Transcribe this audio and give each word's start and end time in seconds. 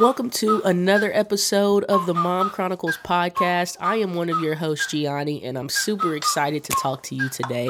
Welcome 0.00 0.30
to 0.30 0.62
another 0.64 1.12
episode 1.12 1.84
of 1.84 2.06
the 2.06 2.14
Mom 2.14 2.48
Chronicles 2.48 2.96
podcast. 3.04 3.76
I 3.80 3.96
am 3.96 4.14
one 4.14 4.30
of 4.30 4.40
your 4.40 4.54
hosts, 4.54 4.90
Gianni, 4.90 5.44
and 5.44 5.58
I'm 5.58 5.68
super 5.68 6.16
excited 6.16 6.64
to 6.64 6.72
talk 6.80 7.02
to 7.02 7.14
you 7.14 7.28
today. 7.28 7.68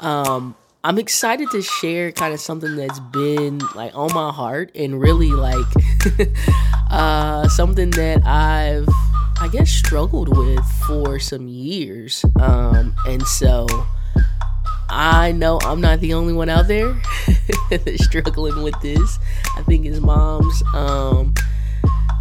Um, 0.00 0.56
I'm 0.82 0.98
excited 0.98 1.52
to 1.52 1.62
share 1.62 2.10
kind 2.10 2.34
of 2.34 2.40
something 2.40 2.74
that's 2.74 2.98
been 2.98 3.60
like 3.76 3.94
on 3.94 4.12
my 4.12 4.32
heart 4.32 4.72
and 4.74 5.00
really 5.00 5.30
like 5.30 5.64
uh, 6.90 7.46
something 7.46 7.90
that 7.90 8.26
I've, 8.26 8.88
I 9.40 9.46
guess, 9.46 9.70
struggled 9.70 10.36
with 10.36 10.66
for 10.88 11.20
some 11.20 11.46
years. 11.46 12.24
Um, 12.40 12.96
and 13.06 13.24
so 13.24 13.68
I 14.88 15.30
know 15.30 15.60
I'm 15.62 15.80
not 15.80 16.00
the 16.00 16.14
only 16.14 16.32
one 16.32 16.48
out 16.48 16.66
there 16.66 17.00
that's 17.70 18.04
struggling 18.04 18.64
with 18.64 18.78
this. 18.82 19.20
I 19.56 19.62
think 19.62 19.86
as 19.86 20.00
moms, 20.00 20.62
um, 20.74 21.32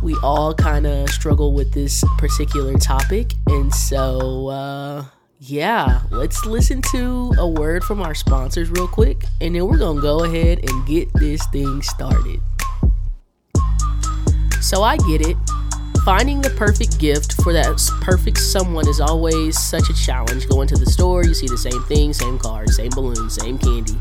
we 0.01 0.15
all 0.23 0.53
kind 0.53 0.87
of 0.87 1.09
struggle 1.09 1.53
with 1.53 1.73
this 1.73 2.03
particular 2.17 2.73
topic. 2.77 3.33
And 3.47 3.73
so, 3.73 4.47
uh, 4.47 5.05
yeah, 5.39 6.01
let's 6.09 6.45
listen 6.45 6.81
to 6.91 7.33
a 7.37 7.47
word 7.47 7.83
from 7.83 8.01
our 8.01 8.15
sponsors 8.15 8.69
real 8.69 8.87
quick. 8.87 9.25
And 9.39 9.55
then 9.55 9.67
we're 9.67 9.77
going 9.77 9.97
to 9.97 10.01
go 10.01 10.23
ahead 10.23 10.59
and 10.67 10.87
get 10.87 11.11
this 11.13 11.45
thing 11.47 11.81
started. 11.81 12.41
So, 14.61 14.83
I 14.83 14.97
get 14.97 15.21
it. 15.21 15.37
Finding 16.03 16.41
the 16.41 16.49
perfect 16.49 16.97
gift 16.97 17.39
for 17.43 17.53
that 17.53 17.77
perfect 18.01 18.39
someone 18.39 18.87
is 18.87 18.99
always 18.99 19.59
such 19.59 19.87
a 19.91 19.93
challenge. 19.93 20.49
Going 20.49 20.67
to 20.69 20.75
the 20.75 20.87
store, 20.87 21.23
you 21.23 21.35
see 21.35 21.47
the 21.47 21.57
same 21.57 21.83
thing, 21.83 22.11
same 22.11 22.39
card, 22.39 22.71
same 22.71 22.89
balloon, 22.89 23.29
same 23.29 23.59
candy. 23.59 23.99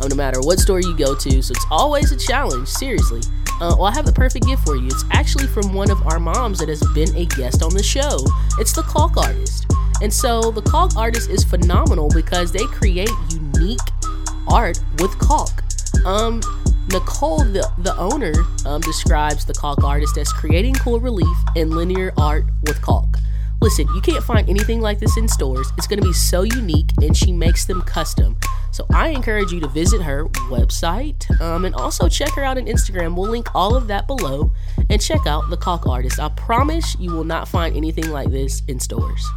Um, 0.00 0.08
no 0.08 0.16
matter 0.16 0.40
what 0.40 0.58
store 0.58 0.80
you 0.80 0.96
go 0.96 1.14
to, 1.14 1.42
so 1.42 1.52
it's 1.52 1.66
always 1.70 2.10
a 2.10 2.16
challenge, 2.16 2.68
seriously. 2.68 3.20
Uh, 3.62 3.76
well, 3.78 3.84
I 3.84 3.94
have 3.94 4.06
the 4.06 4.12
perfect 4.12 4.44
gift 4.44 4.66
for 4.66 4.74
you. 4.74 4.86
It's 4.86 5.04
actually 5.12 5.46
from 5.46 5.72
one 5.72 5.88
of 5.88 6.04
our 6.04 6.18
moms 6.18 6.58
that 6.58 6.68
has 6.68 6.82
been 6.94 7.14
a 7.14 7.26
guest 7.26 7.62
on 7.62 7.72
the 7.72 7.82
show. 7.82 8.18
It's 8.58 8.72
the 8.72 8.82
Caulk 8.82 9.16
Artist. 9.16 9.66
And 10.02 10.12
so 10.12 10.50
the 10.50 10.62
Caulk 10.62 10.96
Artist 10.96 11.30
is 11.30 11.44
phenomenal 11.44 12.08
because 12.08 12.50
they 12.50 12.64
create 12.64 13.08
unique 13.30 13.78
art 14.48 14.80
with 14.98 15.16
caulk. 15.20 15.62
Um, 16.04 16.40
Nicole, 16.88 17.44
the, 17.44 17.70
the 17.78 17.96
owner, 17.98 18.32
um, 18.66 18.80
describes 18.80 19.44
the 19.44 19.54
Caulk 19.54 19.84
Artist 19.84 20.18
as 20.18 20.32
creating 20.32 20.74
cool 20.74 20.98
relief 20.98 21.36
and 21.54 21.70
linear 21.70 22.12
art 22.18 22.46
with 22.64 22.82
caulk. 22.82 23.14
Listen, 23.60 23.86
you 23.94 24.00
can't 24.00 24.24
find 24.24 24.50
anything 24.50 24.80
like 24.80 24.98
this 24.98 25.16
in 25.16 25.28
stores. 25.28 25.72
It's 25.78 25.86
going 25.86 26.00
to 26.00 26.04
be 26.04 26.12
so 26.12 26.42
unique, 26.42 26.90
and 27.00 27.16
she 27.16 27.30
makes 27.30 27.64
them 27.64 27.80
custom. 27.82 28.36
So 28.72 28.86
I 28.90 29.08
encourage 29.08 29.52
you 29.52 29.60
to 29.60 29.68
visit 29.68 30.00
her 30.00 30.24
website 30.48 31.30
um, 31.42 31.66
and 31.66 31.74
also 31.74 32.08
check 32.08 32.30
her 32.30 32.42
out 32.42 32.56
on 32.56 32.64
Instagram. 32.64 33.14
We'll 33.14 33.30
link 33.30 33.54
all 33.54 33.76
of 33.76 33.86
that 33.88 34.06
below 34.06 34.50
and 34.88 35.00
check 35.00 35.26
out 35.26 35.50
the 35.50 35.58
Caulk 35.58 35.86
Artist. 35.86 36.18
I 36.18 36.30
promise 36.30 36.96
you 36.98 37.12
will 37.12 37.24
not 37.24 37.48
find 37.48 37.76
anything 37.76 38.10
like 38.10 38.30
this 38.30 38.62
in 38.68 38.80
stores. 38.80 39.30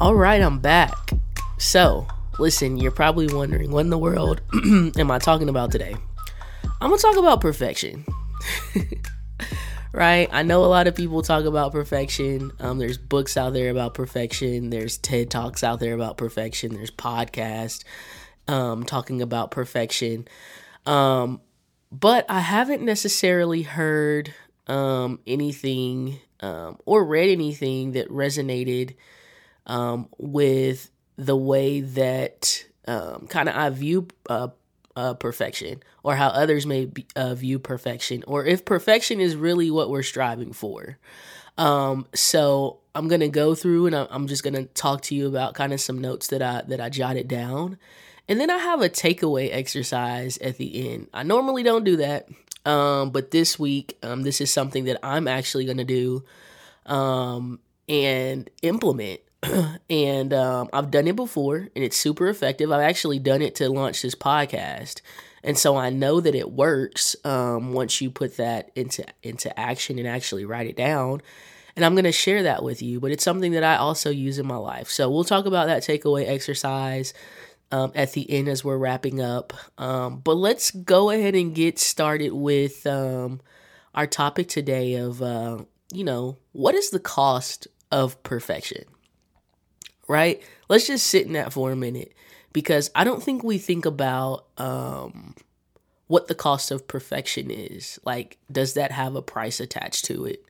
All 0.00 0.14
right, 0.14 0.40
I'm 0.40 0.60
back. 0.60 1.10
So, 1.58 2.06
listen, 2.38 2.76
you're 2.78 2.92
probably 2.92 3.26
wondering 3.26 3.72
what 3.72 3.80
in 3.80 3.90
the 3.90 3.98
world 3.98 4.40
am 4.96 5.10
I 5.10 5.18
talking 5.18 5.48
about 5.48 5.72
today? 5.72 5.96
I'm 6.80 6.96
to 6.96 6.96
talk 6.96 7.16
about 7.16 7.40
perfection. 7.40 8.06
right? 9.92 10.28
I 10.30 10.42
know 10.42 10.64
a 10.64 10.66
lot 10.66 10.86
of 10.86 10.94
people 10.94 11.22
talk 11.22 11.44
about 11.44 11.72
perfection. 11.72 12.52
Um, 12.60 12.78
there's 12.78 12.98
books 12.98 13.36
out 13.36 13.52
there 13.52 13.70
about 13.70 13.94
perfection. 13.94 14.70
There's 14.70 14.98
TED 14.98 15.30
Talks 15.30 15.64
out 15.64 15.80
there 15.80 15.94
about 15.94 16.16
perfection. 16.16 16.74
There's 16.74 16.90
podcasts 16.90 17.84
um, 18.48 18.84
talking 18.84 19.22
about 19.22 19.50
perfection. 19.50 20.28
Um, 20.86 21.40
but 21.92 22.24
I 22.28 22.40
haven't 22.40 22.82
necessarily 22.82 23.62
heard 23.62 24.32
um, 24.66 25.20
anything 25.26 26.20
um, 26.40 26.78
or 26.86 27.04
read 27.04 27.30
anything 27.30 27.92
that 27.92 28.08
resonated 28.08 28.94
um, 29.66 30.08
with 30.18 30.90
the 31.16 31.36
way 31.36 31.80
that 31.80 32.64
kind 32.86 33.48
of 33.48 33.54
I 33.54 33.70
view 33.70 34.08
uh, 34.28 34.48
uh, 35.00 35.14
perfection 35.14 35.82
or 36.02 36.16
how 36.16 36.28
others 36.28 36.66
may 36.66 36.84
be, 36.84 37.06
uh, 37.16 37.34
view 37.34 37.58
perfection 37.58 38.22
or 38.26 38.44
if 38.44 38.64
perfection 38.64 39.18
is 39.20 39.34
really 39.34 39.70
what 39.70 39.88
we're 39.88 40.02
striving 40.02 40.52
for. 40.52 40.98
Um, 41.56 42.06
so 42.14 42.80
I'm 42.94 43.08
gonna 43.08 43.28
go 43.28 43.54
through 43.54 43.86
and 43.86 43.96
I'm 43.96 44.26
just 44.26 44.44
gonna 44.44 44.64
talk 44.66 45.00
to 45.02 45.14
you 45.14 45.26
about 45.26 45.54
kind 45.54 45.72
of 45.72 45.80
some 45.80 45.98
notes 45.98 46.26
that 46.28 46.42
I 46.42 46.62
that 46.68 46.80
I 46.80 46.90
jotted 46.90 47.28
down, 47.28 47.78
and 48.28 48.38
then 48.38 48.50
I 48.50 48.58
have 48.58 48.82
a 48.82 48.88
takeaway 48.88 49.48
exercise 49.52 50.36
at 50.38 50.58
the 50.58 50.92
end. 50.92 51.08
I 51.14 51.22
normally 51.22 51.62
don't 51.62 51.84
do 51.84 51.96
that, 51.96 52.28
um, 52.66 53.10
but 53.10 53.30
this 53.30 53.58
week 53.58 53.96
um, 54.02 54.22
this 54.22 54.40
is 54.40 54.50
something 54.50 54.84
that 54.84 54.98
I'm 55.02 55.26
actually 55.26 55.64
gonna 55.64 55.84
do 55.84 56.24
um, 56.86 57.60
and 57.88 58.50
implement 58.62 59.20
and 59.90 60.32
um, 60.34 60.68
I've 60.72 60.90
done 60.90 61.08
it 61.08 61.16
before, 61.16 61.56
and 61.56 61.84
it's 61.84 61.96
super 61.96 62.28
effective. 62.28 62.70
I've 62.70 62.82
actually 62.82 63.18
done 63.18 63.42
it 63.42 63.54
to 63.56 63.68
launch 63.68 64.02
this 64.02 64.14
podcast, 64.14 65.00
and 65.42 65.56
so 65.56 65.76
I 65.76 65.90
know 65.90 66.20
that 66.20 66.34
it 66.34 66.52
works 66.52 67.16
um, 67.24 67.72
once 67.72 68.00
you 68.00 68.10
put 68.10 68.36
that 68.36 68.70
into 68.74 69.04
into 69.22 69.58
action 69.58 69.98
and 69.98 70.06
actually 70.06 70.44
write 70.44 70.66
it 70.66 70.76
down. 70.76 71.22
And 71.76 71.84
I'm 71.84 71.94
going 71.94 72.04
to 72.04 72.12
share 72.12 72.42
that 72.42 72.62
with 72.62 72.82
you, 72.82 73.00
but 73.00 73.12
it's 73.12 73.24
something 73.24 73.52
that 73.52 73.64
I 73.64 73.76
also 73.76 74.10
use 74.10 74.38
in 74.38 74.46
my 74.46 74.56
life. 74.56 74.90
So 74.90 75.08
we'll 75.08 75.24
talk 75.24 75.46
about 75.46 75.66
that 75.66 75.82
takeaway 75.82 76.28
exercise 76.28 77.14
um, 77.72 77.92
at 77.94 78.12
the 78.12 78.28
end 78.30 78.48
as 78.48 78.64
we're 78.64 78.76
wrapping 78.76 79.20
up. 79.20 79.52
Um, 79.78 80.18
but 80.18 80.34
let's 80.36 80.72
go 80.72 81.10
ahead 81.10 81.34
and 81.34 81.54
get 81.54 81.78
started 81.78 82.32
with 82.32 82.86
um, 82.86 83.40
our 83.94 84.06
topic 84.06 84.48
today 84.48 84.94
of, 84.96 85.22
uh, 85.22 85.58
you 85.92 86.04
know, 86.04 86.38
what 86.52 86.74
is 86.74 86.90
the 86.90 87.00
cost 87.00 87.68
of 87.90 88.20
perfection? 88.22 88.84
Right? 90.10 90.42
Let's 90.68 90.88
just 90.88 91.06
sit 91.06 91.26
in 91.26 91.34
that 91.34 91.52
for 91.52 91.70
a 91.70 91.76
minute 91.76 92.12
because 92.52 92.90
I 92.96 93.04
don't 93.04 93.22
think 93.22 93.44
we 93.44 93.58
think 93.58 93.86
about 93.86 94.44
um, 94.58 95.36
what 96.08 96.26
the 96.26 96.34
cost 96.34 96.72
of 96.72 96.88
perfection 96.88 97.48
is. 97.48 98.00
Like, 98.04 98.36
does 98.50 98.74
that 98.74 98.90
have 98.90 99.14
a 99.14 99.22
price 99.22 99.60
attached 99.60 100.06
to 100.06 100.24
it? 100.24 100.44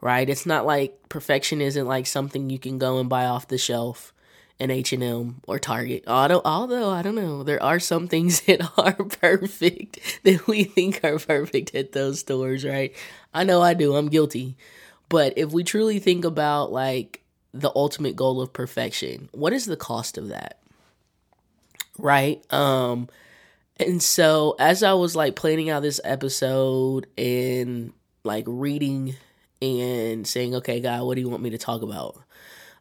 Right? 0.00 0.28
It's 0.28 0.46
not 0.46 0.64
like 0.64 1.08
perfection 1.10 1.60
isn't 1.60 1.86
like 1.86 2.06
something 2.06 2.48
you 2.48 2.58
can 2.58 2.78
go 2.78 2.98
and 2.98 3.08
buy 3.08 3.26
off 3.26 3.48
the 3.48 3.58
shelf 3.58 4.14
in 4.58 4.70
H&M 4.70 5.42
or 5.46 5.58
Target. 5.58 6.04
Although, 6.06 6.42
although 6.42 6.88
I 6.88 7.02
don't 7.02 7.14
know, 7.14 7.42
there 7.42 7.62
are 7.62 7.80
some 7.80 8.08
things 8.08 8.40
that 8.46 8.66
are 8.78 8.94
perfect 8.94 9.98
that 10.22 10.46
we 10.46 10.64
think 10.64 11.04
are 11.04 11.18
perfect 11.18 11.74
at 11.74 11.92
those 11.92 12.20
stores, 12.20 12.64
right? 12.64 12.94
I 13.34 13.44
know 13.44 13.60
I 13.60 13.74
do. 13.74 13.96
I'm 13.96 14.08
guilty. 14.08 14.56
But 15.10 15.34
if 15.36 15.52
we 15.52 15.62
truly 15.62 15.98
think 15.98 16.24
about 16.24 16.72
like 16.72 17.23
the 17.54 17.70
ultimate 17.74 18.16
goal 18.16 18.40
of 18.40 18.52
perfection. 18.52 19.30
What 19.32 19.52
is 19.52 19.64
the 19.64 19.76
cost 19.76 20.18
of 20.18 20.28
that? 20.28 20.58
Right? 21.96 22.44
Um 22.52 23.08
and 23.78 24.02
so 24.02 24.56
as 24.58 24.82
I 24.82 24.92
was 24.92 25.16
like 25.16 25.36
planning 25.36 25.70
out 25.70 25.82
this 25.82 26.00
episode 26.04 27.06
and 27.16 27.92
like 28.24 28.44
reading 28.46 29.14
and 29.62 30.26
saying, 30.26 30.54
"Okay, 30.56 30.80
God, 30.80 31.04
what 31.04 31.14
do 31.14 31.20
you 31.20 31.28
want 31.28 31.42
me 31.42 31.50
to 31.50 31.58
talk 31.58 31.82
about?" 31.82 32.16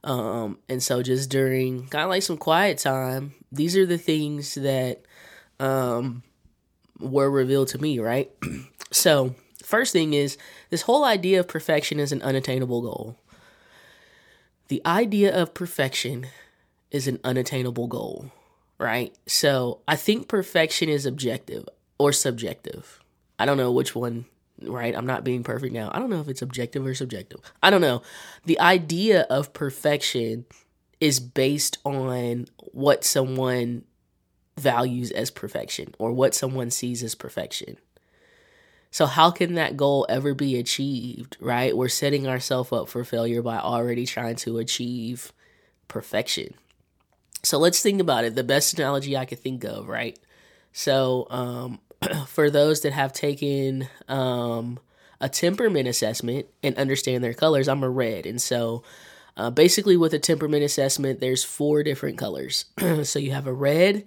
Um 0.04 0.58
and 0.68 0.82
so 0.82 1.04
just 1.04 1.30
during 1.30 1.88
kind 1.88 2.04
of 2.04 2.10
like 2.10 2.24
some 2.24 2.38
quiet 2.38 2.80
time, 2.80 3.34
these 3.52 3.78
are 3.78 3.86
the 3.86 4.00
things 4.00 4.56
that 4.56 5.04
um 5.60 6.24
were 7.00 7.30
revealed 7.30 7.68
to 7.70 7.78
me, 7.78 8.00
right? 8.00 8.32
so, 8.92 9.36
first 9.64 9.94
thing 9.94 10.14
is 10.14 10.38
this 10.70 10.84
whole 10.84 11.04
idea 11.06 11.40
of 11.40 11.48
perfection 11.48 12.00
is 12.00 12.12
an 12.12 12.22
unattainable 12.22 12.82
goal. 12.82 13.18
The 14.74 14.82
idea 14.88 15.40
of 15.40 15.54
perfection 15.54 16.26
is 16.90 17.08
an 17.08 17.20
unattainable 17.24 17.86
goal, 17.86 18.32
right? 18.80 19.16
So 19.28 19.82
I 19.88 19.96
think 19.96 20.28
perfection 20.28 20.90
is 20.90 21.06
objective 21.06 21.70
or 22.00 22.12
subjective. 22.12 23.00
I 23.38 23.46
don't 23.46 23.58
know 23.58 23.72
which 23.72 23.94
one, 23.94 24.26
right? 24.64 24.98
I'm 24.98 25.06
not 25.06 25.24
being 25.24 25.44
perfect 25.44 25.74
now. 25.76 25.92
I 25.94 26.00
don't 26.00 26.10
know 26.10 26.22
if 26.22 26.28
it's 26.28 26.42
objective 26.42 26.88
or 26.88 26.96
subjective. 26.96 27.40
I 27.62 27.70
don't 27.70 27.82
know. 27.82 28.02
The 28.46 28.60
idea 28.60 29.28
of 29.30 29.54
perfection 29.54 30.48
is 31.00 31.20
based 31.20 31.78
on 31.86 32.48
what 32.58 33.04
someone 33.04 33.84
values 34.58 35.12
as 35.12 35.30
perfection 35.30 35.94
or 36.00 36.14
what 36.14 36.34
someone 36.34 36.72
sees 36.72 37.04
as 37.04 37.14
perfection. 37.14 37.78
So 38.94 39.08
how 39.08 39.32
can 39.32 39.56
that 39.56 39.76
goal 39.76 40.06
ever 40.08 40.36
be 40.36 40.56
achieved, 40.60 41.36
right? 41.40 41.76
We're 41.76 41.90
setting 41.90 42.28
ourselves 42.28 42.72
up 42.72 42.88
for 42.88 43.04
failure 43.04 43.42
by 43.42 43.58
already 43.58 44.06
trying 44.06 44.36
to 44.36 44.60
achieve 44.60 45.34
perfection. 45.88 46.54
So 47.42 47.58
let's 47.58 47.82
think 47.82 48.00
about 48.00 48.24
it. 48.24 48.36
The 48.36 48.44
best 48.44 48.78
analogy 48.78 49.18
I 49.18 49.26
could 49.26 49.40
think 49.40 49.64
of, 49.64 49.90
right? 49.90 50.20
So 50.74 51.26
um, 51.32 51.80
for 52.28 52.52
those 52.52 52.82
that 52.82 52.94
have 52.94 53.14
taken 53.14 53.90
um, 54.08 54.78
a 55.20 55.28
temperament 55.28 55.88
assessment 55.88 56.46
and 56.62 56.78
understand 56.78 57.24
their 57.24 57.34
colors, 57.34 57.68
I'm 57.68 57.82
a 57.82 57.90
red. 57.90 58.28
And 58.28 58.40
so 58.40 58.84
uh, 59.36 59.50
basically, 59.50 59.98
with 59.98 60.14
a 60.14 60.20
temperament 60.20 60.64
assessment, 60.64 61.20
there's 61.20 61.44
four 61.44 61.82
different 61.82 62.20
colors. 62.20 62.66
so 63.02 63.18
you 63.18 63.32
have 63.32 63.48
a 63.48 63.54
red, 63.54 64.04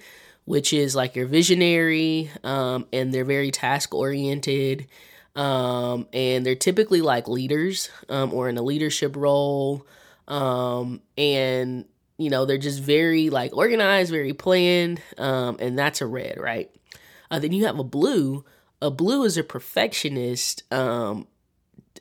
which 0.46 0.72
is 0.72 0.96
like 0.96 1.14
your 1.14 1.26
visionary, 1.26 2.30
um, 2.42 2.86
and 2.92 3.12
they're 3.12 3.24
very 3.24 3.50
task 3.50 3.94
oriented. 3.94 4.86
Um, 5.34 6.08
and 6.14 6.46
they're 6.46 6.54
typically 6.54 7.02
like 7.02 7.28
leaders 7.28 7.90
um, 8.08 8.32
or 8.32 8.48
in 8.48 8.56
a 8.56 8.62
leadership 8.62 9.16
role. 9.16 9.86
Um, 10.26 11.02
and, 11.18 11.84
you 12.16 12.30
know, 12.30 12.46
they're 12.46 12.56
just 12.56 12.80
very 12.80 13.28
like 13.28 13.54
organized, 13.54 14.10
very 14.10 14.32
planned. 14.32 15.02
Um, 15.18 15.58
and 15.60 15.78
that's 15.78 16.00
a 16.00 16.06
red, 16.06 16.38
right? 16.40 16.70
Uh, 17.30 17.38
then 17.38 17.52
you 17.52 17.66
have 17.66 17.78
a 17.78 17.84
blue. 17.84 18.44
A 18.80 18.90
blue 18.90 19.24
is 19.24 19.36
a 19.36 19.42
perfectionist, 19.42 20.62
um, 20.72 21.26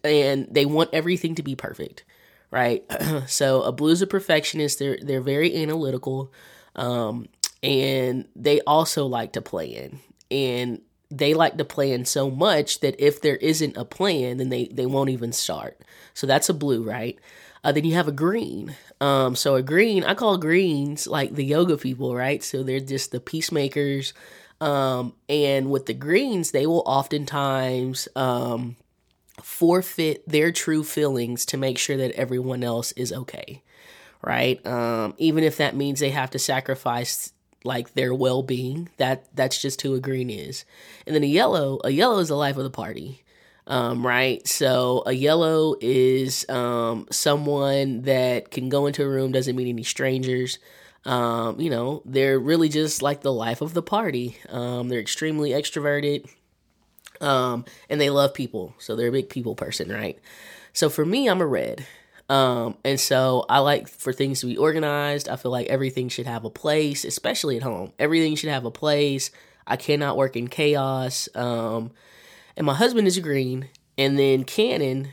and 0.03 0.47
they 0.51 0.65
want 0.65 0.89
everything 0.93 1.35
to 1.35 1.43
be 1.43 1.55
perfect, 1.55 2.03
right? 2.51 2.83
so 3.27 3.61
a 3.61 3.71
blue 3.71 3.91
is 3.91 4.01
a 4.01 4.07
perfectionist. 4.07 4.79
They're 4.79 4.97
they're 5.01 5.21
very 5.21 5.55
analytical. 5.55 6.33
Um, 6.75 7.27
and 7.65 8.27
they 8.35 8.61
also 8.61 9.07
like 9.07 9.33
to 9.33 9.41
plan. 9.41 9.99
And 10.29 10.81
they 11.09 11.33
like 11.33 11.57
to 11.57 11.65
plan 11.65 12.05
so 12.05 12.29
much 12.29 12.79
that 12.81 12.95
if 13.03 13.21
there 13.21 13.37
isn't 13.37 13.77
a 13.77 13.85
plan 13.85 14.37
then 14.37 14.49
they 14.49 14.65
they 14.65 14.85
won't 14.85 15.09
even 15.09 15.31
start. 15.31 15.79
So 16.13 16.27
that's 16.27 16.49
a 16.49 16.53
blue 16.53 16.83
right? 16.83 17.17
Uh, 17.63 17.71
then 17.71 17.83
you 17.83 17.95
have 17.95 18.07
a 18.07 18.11
green. 18.11 18.75
Um 19.01 19.35
so 19.35 19.55
a 19.55 19.63
green 19.63 20.03
i 20.03 20.13
call 20.13 20.37
greens 20.37 21.07
like 21.07 21.33
the 21.33 21.43
yoga 21.43 21.77
people 21.77 22.15
right? 22.15 22.43
So 22.43 22.63
they're 22.63 22.79
just 22.79 23.11
the 23.11 23.19
peacemakers. 23.19 24.13
Um 24.61 25.13
and 25.27 25.71
with 25.71 25.87
the 25.87 25.93
greens 25.93 26.51
they 26.51 26.67
will 26.67 26.83
oftentimes 26.85 28.07
um 28.15 28.75
forfeit 29.41 30.27
their 30.27 30.51
true 30.51 30.83
feelings 30.83 31.45
to 31.47 31.57
make 31.57 31.77
sure 31.77 31.97
that 31.97 32.11
everyone 32.11 32.63
else 32.63 32.91
is 32.93 33.11
okay 33.11 33.63
right? 34.21 34.65
Um 34.65 35.13
even 35.17 35.43
if 35.43 35.57
that 35.57 35.75
means 35.75 35.99
they 35.99 36.11
have 36.11 36.31
to 36.31 36.39
sacrifice 36.39 37.31
like 37.65 37.93
their 37.93 38.13
well-being. 38.13 38.89
That 38.97 39.25
that's 39.35 39.61
just 39.61 39.81
who 39.81 39.95
a 39.95 39.99
green 39.99 40.29
is. 40.29 40.65
And 41.05 41.15
then 41.15 41.23
a 41.23 41.27
yellow 41.27 41.79
a 41.83 41.89
yellow 41.89 42.19
is 42.19 42.29
the 42.29 42.35
life 42.35 42.57
of 42.57 42.63
the 42.63 42.69
party 42.69 43.23
um, 43.67 44.05
right? 44.05 44.45
So 44.47 45.03
a 45.05 45.13
yellow 45.13 45.75
is 45.81 46.47
um, 46.49 47.07
someone 47.11 48.03
that 48.03 48.51
can 48.51 48.69
go 48.69 48.85
into 48.85 49.03
a 49.03 49.09
room 49.09 49.31
doesn't 49.31 49.55
meet 49.55 49.69
any 49.69 49.83
strangers. 49.83 50.59
Um, 51.05 51.59
you 51.59 51.69
know 51.69 52.01
they're 52.05 52.39
really 52.39 52.67
just 52.67 53.03
like 53.03 53.21
the 53.21 53.33
life 53.33 53.61
of 53.61 53.73
the 53.73 53.83
party. 53.83 54.37
Um, 54.49 54.89
they're 54.89 54.99
extremely 54.99 55.51
extroverted 55.51 56.27
um, 57.21 57.65
and 57.89 58.01
they 58.01 58.09
love 58.09 58.33
people. 58.33 58.73
So 58.79 58.95
they're 58.95 59.09
a 59.09 59.11
big 59.11 59.29
people 59.29 59.55
person 59.55 59.89
right? 59.89 60.19
So 60.73 60.89
for 60.89 61.05
me 61.05 61.29
i'm 61.29 61.41
a 61.41 61.45
red 61.45 61.85
um, 62.29 62.77
and 62.83 62.99
so 62.99 63.45
I 63.49 63.59
like 63.59 63.87
for 63.87 64.11
things 64.11 64.39
to 64.41 64.47
be 64.47 64.57
organized. 64.57 65.29
I 65.29 65.35
feel 65.35 65.51
like 65.51 65.67
everything 65.67 66.09
should 66.09 66.25
have 66.25 66.43
a 66.43 66.49
place, 66.49 67.05
especially 67.05 67.57
at 67.57 67.63
home. 67.63 67.93
Everything 67.99 68.35
should 68.35 68.49
have 68.49 68.65
a 68.65 68.71
place. 68.71 69.29
I 69.67 69.77
cannot 69.77 70.17
work 70.17 70.35
in 70.35 70.47
chaos. 70.47 71.29
Um, 71.35 71.91
and 72.57 72.65
my 72.65 72.73
husband 72.73 73.07
is 73.07 73.19
green. 73.19 73.69
And 73.97 74.17
then 74.17 74.43
Cannon, 74.43 75.09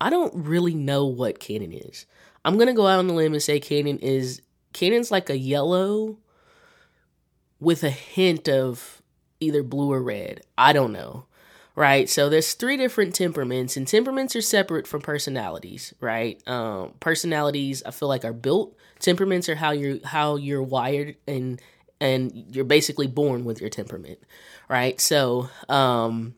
I 0.00 0.10
don't 0.10 0.34
really 0.34 0.74
know 0.74 1.06
what 1.06 1.38
Cannon 1.38 1.72
is. 1.72 2.06
I'm 2.44 2.56
gonna 2.56 2.74
go 2.74 2.86
out 2.86 2.98
on 2.98 3.08
the 3.08 3.14
limb 3.14 3.34
and 3.34 3.42
say 3.42 3.60
Cannon 3.60 3.98
is 3.98 4.40
Cannon's 4.72 5.10
like 5.10 5.28
a 5.28 5.36
yellow 5.36 6.18
with 7.60 7.84
a 7.84 7.90
hint 7.90 8.48
of 8.48 9.02
either 9.40 9.62
blue 9.62 9.92
or 9.92 10.02
red. 10.02 10.40
I 10.56 10.72
don't 10.72 10.92
know 10.92 11.27
right? 11.78 12.08
So 12.08 12.28
there's 12.28 12.54
three 12.54 12.76
different 12.76 13.14
temperaments, 13.14 13.76
and 13.76 13.86
temperaments 13.86 14.34
are 14.34 14.42
separate 14.42 14.88
from 14.88 15.00
personalities, 15.00 15.94
right? 16.00 16.42
Um, 16.48 16.94
personalities 16.98 17.84
I 17.86 17.92
feel 17.92 18.08
like 18.08 18.24
are 18.24 18.32
built. 18.32 18.76
Temperaments 18.98 19.48
are 19.48 19.54
how 19.54 19.70
you're 19.70 20.04
how 20.04 20.34
you're 20.34 20.62
wired 20.62 21.14
and 21.28 21.62
and 22.00 22.32
you're 22.50 22.64
basically 22.64 23.06
born 23.06 23.44
with 23.44 23.60
your 23.60 23.70
temperament, 23.70 24.18
right? 24.68 25.00
So 25.00 25.50
um, 25.68 26.34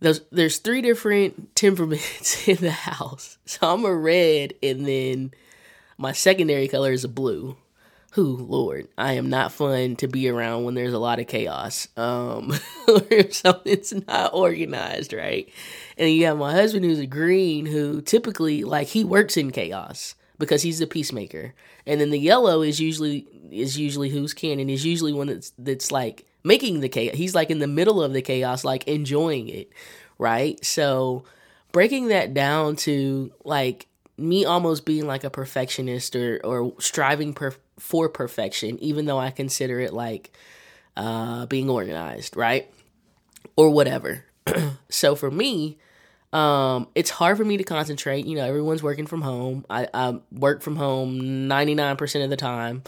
there's 0.00 0.22
there's 0.32 0.58
three 0.58 0.82
different 0.82 1.54
temperaments 1.54 2.48
in 2.48 2.56
the 2.56 2.72
house. 2.72 3.38
So 3.46 3.72
I'm 3.72 3.84
a 3.84 3.94
red, 3.94 4.54
and 4.60 4.86
then 4.88 5.30
my 5.96 6.10
secondary 6.10 6.66
color 6.66 6.90
is 6.90 7.04
a 7.04 7.08
blue, 7.08 7.56
who 8.12 8.36
lord 8.36 8.88
i 8.96 9.12
am 9.12 9.28
not 9.28 9.52
fun 9.52 9.94
to 9.96 10.08
be 10.08 10.28
around 10.28 10.64
when 10.64 10.74
there's 10.74 10.94
a 10.94 10.98
lot 10.98 11.20
of 11.20 11.26
chaos. 11.26 11.88
Um 11.96 12.52
or 12.88 13.30
something's 13.30 13.92
not 14.06 14.32
organized 14.34 15.12
right? 15.12 15.48
And 15.96 16.10
you 16.10 16.26
have 16.26 16.38
my 16.38 16.52
husband 16.52 16.84
who's 16.84 16.98
a 17.00 17.06
green 17.06 17.66
who 17.66 18.00
typically 18.00 18.64
like 18.64 18.88
he 18.88 19.04
works 19.04 19.36
in 19.36 19.50
chaos 19.50 20.14
because 20.38 20.62
he's 20.62 20.78
the 20.78 20.86
peacemaker. 20.86 21.54
And 21.86 22.00
then 22.00 22.10
the 22.10 22.18
yellow 22.18 22.62
is 22.62 22.80
usually 22.80 23.26
is 23.50 23.78
usually 23.78 24.10
who's 24.10 24.34
cannon 24.34 24.70
is 24.70 24.84
usually 24.84 25.12
one 25.12 25.26
that's 25.28 25.52
that's 25.58 25.90
like 25.90 26.26
making 26.44 26.80
the 26.80 26.88
chaos. 26.88 27.16
He's 27.16 27.34
like 27.34 27.50
in 27.50 27.58
the 27.58 27.66
middle 27.66 28.02
of 28.02 28.12
the 28.12 28.22
chaos 28.22 28.64
like 28.64 28.86
enjoying 28.88 29.48
it 29.48 29.70
right? 30.18 30.62
So 30.64 31.24
breaking 31.72 32.08
that 32.08 32.34
down 32.34 32.76
to 32.76 33.32
like 33.44 33.86
me 34.16 34.44
almost 34.44 34.84
being 34.84 35.06
like 35.06 35.24
a 35.24 35.30
perfectionist 35.30 36.16
or 36.16 36.40
or 36.44 36.74
striving 36.80 37.32
per, 37.32 37.54
for 37.78 38.08
perfection, 38.08 38.78
even 38.82 39.06
though 39.06 39.18
I 39.18 39.30
consider 39.30 39.80
it 39.80 39.92
like 39.92 40.32
uh, 40.96 41.46
being 41.46 41.70
organized, 41.70 42.36
right, 42.36 42.70
or 43.56 43.70
whatever. 43.70 44.24
so 44.88 45.14
for 45.14 45.30
me, 45.30 45.78
um, 46.32 46.88
it's 46.94 47.10
hard 47.10 47.36
for 47.36 47.44
me 47.44 47.56
to 47.56 47.64
concentrate. 47.64 48.26
You 48.26 48.36
know, 48.36 48.44
everyone's 48.44 48.82
working 48.82 49.06
from 49.06 49.22
home. 49.22 49.64
I, 49.70 49.88
I 49.94 50.20
work 50.32 50.62
from 50.62 50.76
home 50.76 51.48
ninety 51.48 51.74
nine 51.74 51.96
percent 51.96 52.24
of 52.24 52.30
the 52.30 52.36
time, 52.36 52.82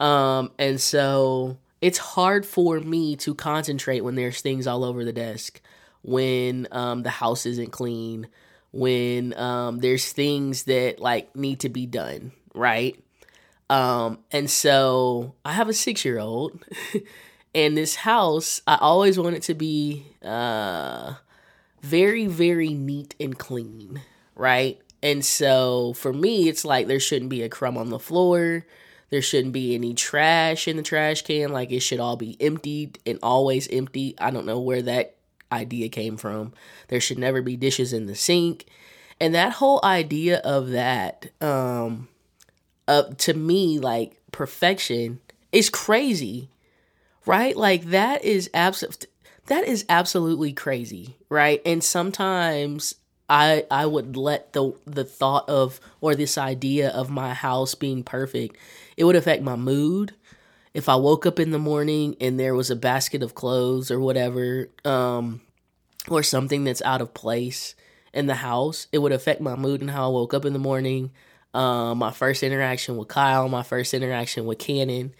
um, 0.00 0.50
and 0.58 0.80
so 0.80 1.56
it's 1.80 1.98
hard 1.98 2.44
for 2.44 2.80
me 2.80 3.16
to 3.16 3.34
concentrate 3.34 4.00
when 4.00 4.14
there's 4.14 4.40
things 4.40 4.66
all 4.66 4.84
over 4.84 5.04
the 5.04 5.12
desk, 5.12 5.60
when 6.02 6.68
um, 6.72 7.02
the 7.02 7.10
house 7.10 7.46
isn't 7.46 7.70
clean 7.72 8.28
when 8.74 9.32
um, 9.38 9.78
there's 9.78 10.12
things 10.12 10.64
that 10.64 10.98
like 10.98 11.34
need 11.36 11.60
to 11.60 11.68
be 11.68 11.86
done, 11.86 12.32
right? 12.56 13.00
Um, 13.70 14.18
and 14.30 14.50
so 14.50 15.34
I 15.44 15.52
have 15.52 15.68
a 15.68 15.72
six 15.72 16.04
year 16.04 16.18
old, 16.18 16.64
and 17.54 17.76
this 17.76 17.96
house 17.96 18.60
I 18.66 18.76
always 18.80 19.18
want 19.18 19.36
it 19.36 19.42
to 19.44 19.54
be 19.54 20.06
uh, 20.22 21.14
very 21.80 22.26
very 22.26 22.70
neat 22.70 23.14
and 23.18 23.38
clean, 23.38 24.02
right? 24.34 24.80
And 25.02 25.24
so 25.24 25.92
for 25.94 26.12
me, 26.12 26.48
it's 26.48 26.64
like 26.64 26.86
there 26.86 27.00
shouldn't 27.00 27.30
be 27.30 27.42
a 27.42 27.48
crumb 27.48 27.76
on 27.76 27.90
the 27.90 27.98
floor. 27.98 28.64
There 29.10 29.22
shouldn't 29.22 29.52
be 29.52 29.74
any 29.74 29.94
trash 29.94 30.66
in 30.66 30.76
the 30.76 30.82
trash 30.82 31.22
can. 31.22 31.52
Like 31.52 31.70
it 31.70 31.80
should 31.80 32.00
all 32.00 32.16
be 32.16 32.36
emptied 32.40 32.98
and 33.06 33.18
always 33.22 33.68
empty. 33.68 34.14
I 34.18 34.30
don't 34.30 34.46
know 34.46 34.58
where 34.58 34.82
that 34.82 35.16
idea 35.52 35.88
came 35.88 36.16
from. 36.16 36.52
There 36.88 37.00
should 37.00 37.18
never 37.18 37.42
be 37.42 37.56
dishes 37.56 37.92
in 37.92 38.06
the 38.06 38.14
sink. 38.14 38.64
And 39.20 39.34
that 39.34 39.52
whole 39.52 39.80
idea 39.84 40.38
of 40.38 40.70
that, 40.70 41.30
um, 41.40 42.08
uh, 42.88 43.04
to 43.18 43.34
me, 43.34 43.78
like 43.78 44.20
perfection 44.32 45.20
is 45.52 45.70
crazy, 45.70 46.50
right? 47.26 47.56
Like 47.56 47.84
that 47.86 48.24
is 48.24 48.50
absolute. 48.54 49.06
That 49.46 49.64
is 49.66 49.84
absolutely 49.88 50.52
crazy, 50.52 51.16
right? 51.28 51.60
And 51.66 51.84
sometimes 51.84 52.94
I 53.28 53.66
I 53.70 53.86
would 53.86 54.16
let 54.16 54.52
the 54.52 54.72
the 54.86 55.04
thought 55.04 55.48
of 55.48 55.80
or 56.00 56.14
this 56.14 56.36
idea 56.38 56.90
of 56.90 57.10
my 57.10 57.34
house 57.34 57.74
being 57.74 58.02
perfect, 58.02 58.56
it 58.96 59.04
would 59.04 59.16
affect 59.16 59.42
my 59.42 59.56
mood. 59.56 60.14
If 60.72 60.88
I 60.88 60.96
woke 60.96 61.24
up 61.24 61.38
in 61.38 61.52
the 61.52 61.58
morning 61.58 62.16
and 62.20 62.38
there 62.38 62.54
was 62.54 62.68
a 62.70 62.76
basket 62.76 63.22
of 63.22 63.36
clothes 63.36 63.92
or 63.92 64.00
whatever, 64.00 64.70
um, 64.84 65.40
or 66.08 66.22
something 66.22 66.64
that's 66.64 66.82
out 66.82 67.00
of 67.00 67.14
place 67.14 67.76
in 68.12 68.26
the 68.26 68.34
house, 68.34 68.88
it 68.92 68.98
would 68.98 69.12
affect 69.12 69.40
my 69.40 69.54
mood 69.56 69.80
and 69.80 69.90
how 69.90 70.06
I 70.06 70.12
woke 70.12 70.34
up 70.34 70.44
in 70.44 70.52
the 70.52 70.58
morning. 70.58 71.12
Um, 71.54 71.98
my 71.98 72.10
first 72.10 72.42
interaction 72.42 72.96
with 72.96 73.08
Kyle, 73.08 73.48
my 73.48 73.62
first 73.62 73.94
interaction 73.94 74.44
with 74.44 74.58
Cannon. 74.58 75.14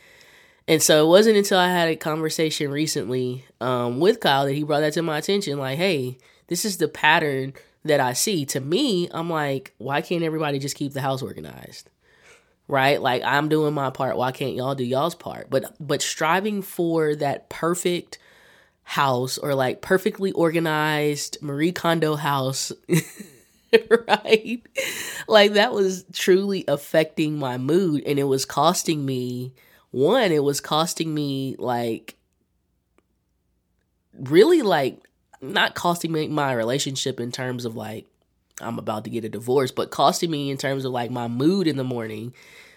And 0.66 0.82
so 0.82 1.04
it 1.04 1.08
wasn't 1.08 1.36
until 1.36 1.58
I 1.58 1.68
had 1.68 1.88
a 1.88 1.96
conversation 1.96 2.70
recently 2.70 3.44
um, 3.60 4.00
with 4.00 4.20
Kyle 4.20 4.46
that 4.46 4.52
he 4.52 4.64
brought 4.64 4.80
that 4.80 4.94
to 4.94 5.02
my 5.02 5.18
attention. 5.18 5.58
Like, 5.58 5.78
hey, 5.78 6.18
this 6.48 6.64
is 6.64 6.78
the 6.78 6.88
pattern 6.88 7.54
that 7.84 8.00
I 8.00 8.14
see. 8.14 8.44
To 8.46 8.60
me, 8.60 9.08
I'm 9.12 9.30
like, 9.30 9.74
why 9.78 10.00
can't 10.00 10.24
everybody 10.24 10.58
just 10.58 10.76
keep 10.76 10.92
the 10.92 11.00
house 11.00 11.22
organized? 11.22 11.90
Right? 12.66 13.00
Like 13.00 13.22
I'm 13.24 13.48
doing 13.48 13.74
my 13.74 13.90
part. 13.90 14.16
Why 14.16 14.32
can't 14.32 14.54
y'all 14.54 14.74
do 14.74 14.84
y'all's 14.84 15.14
part? 15.14 15.50
But 15.50 15.76
but 15.78 16.00
striving 16.00 16.62
for 16.62 17.14
that 17.16 17.50
perfect 17.50 18.18
house 18.84 19.36
or 19.36 19.54
like 19.54 19.82
perfectly 19.82 20.32
organized 20.32 21.38
Marie 21.42 21.72
Kondo 21.72 22.16
house. 22.16 22.72
right? 24.08 24.62
Like 25.28 25.52
that 25.52 25.72
was 25.72 26.04
truly 26.12 26.64
affecting 26.68 27.38
my 27.38 27.58
mood 27.58 28.02
and 28.06 28.18
it 28.18 28.24
was 28.24 28.44
costing 28.44 29.04
me 29.04 29.52
one, 29.90 30.32
it 30.32 30.42
was 30.42 30.60
costing 30.60 31.14
me 31.14 31.56
like 31.58 32.16
really 34.12 34.62
like 34.62 34.98
not 35.40 35.74
costing 35.74 36.12
me 36.12 36.28
my 36.28 36.52
relationship 36.52 37.20
in 37.20 37.30
terms 37.30 37.64
of 37.64 37.76
like 37.76 38.06
I'm 38.60 38.78
about 38.78 39.04
to 39.04 39.10
get 39.10 39.24
a 39.24 39.28
divorce, 39.28 39.70
but 39.72 39.90
costing 39.90 40.30
me 40.30 40.50
in 40.50 40.56
terms 40.56 40.84
of 40.84 40.92
like 40.92 41.10
my 41.10 41.28
mood 41.28 41.66
in 41.66 41.76
the 41.76 41.84
morning 41.84 42.34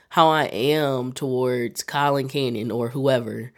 how 0.09 0.29
I 0.29 0.45
am 0.45 1.11
towards 1.11 1.83
Kyle 1.83 2.15
and 2.15 2.29
Cannon 2.29 2.71
or 2.71 2.89
whoever. 2.89 3.51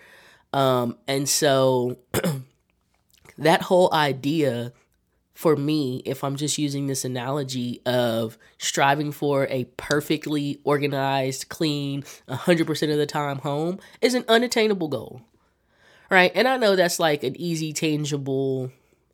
Um, 0.52 0.98
and 1.08 1.30
so 1.30 2.00
that 3.38 3.62
whole 3.62 3.94
idea 3.94 4.74
for 5.40 5.56
me, 5.56 6.02
if 6.04 6.22
I'm 6.22 6.36
just 6.36 6.58
using 6.58 6.88
this 6.88 7.06
analogy 7.06 7.82
of 7.86 8.38
striving 8.58 9.14
for 9.14 9.48
a 9.50 9.64
perfectly 9.78 10.60
organized, 10.66 11.48
clean, 11.48 12.04
100% 12.28 12.92
of 12.92 12.98
the 12.98 13.06
time 13.06 13.38
home, 13.38 13.80
is 14.02 14.16
an 14.16 14.26
unattainable 14.28 14.90
goal. 14.90 15.22
Right. 16.10 16.34
And 16.36 16.46
I 16.46 16.58
know 16.58 16.76
that's 16.76 17.00
like 17.00 17.24
an 17.24 17.40
easy, 17.40 17.72
tangible 17.72 18.70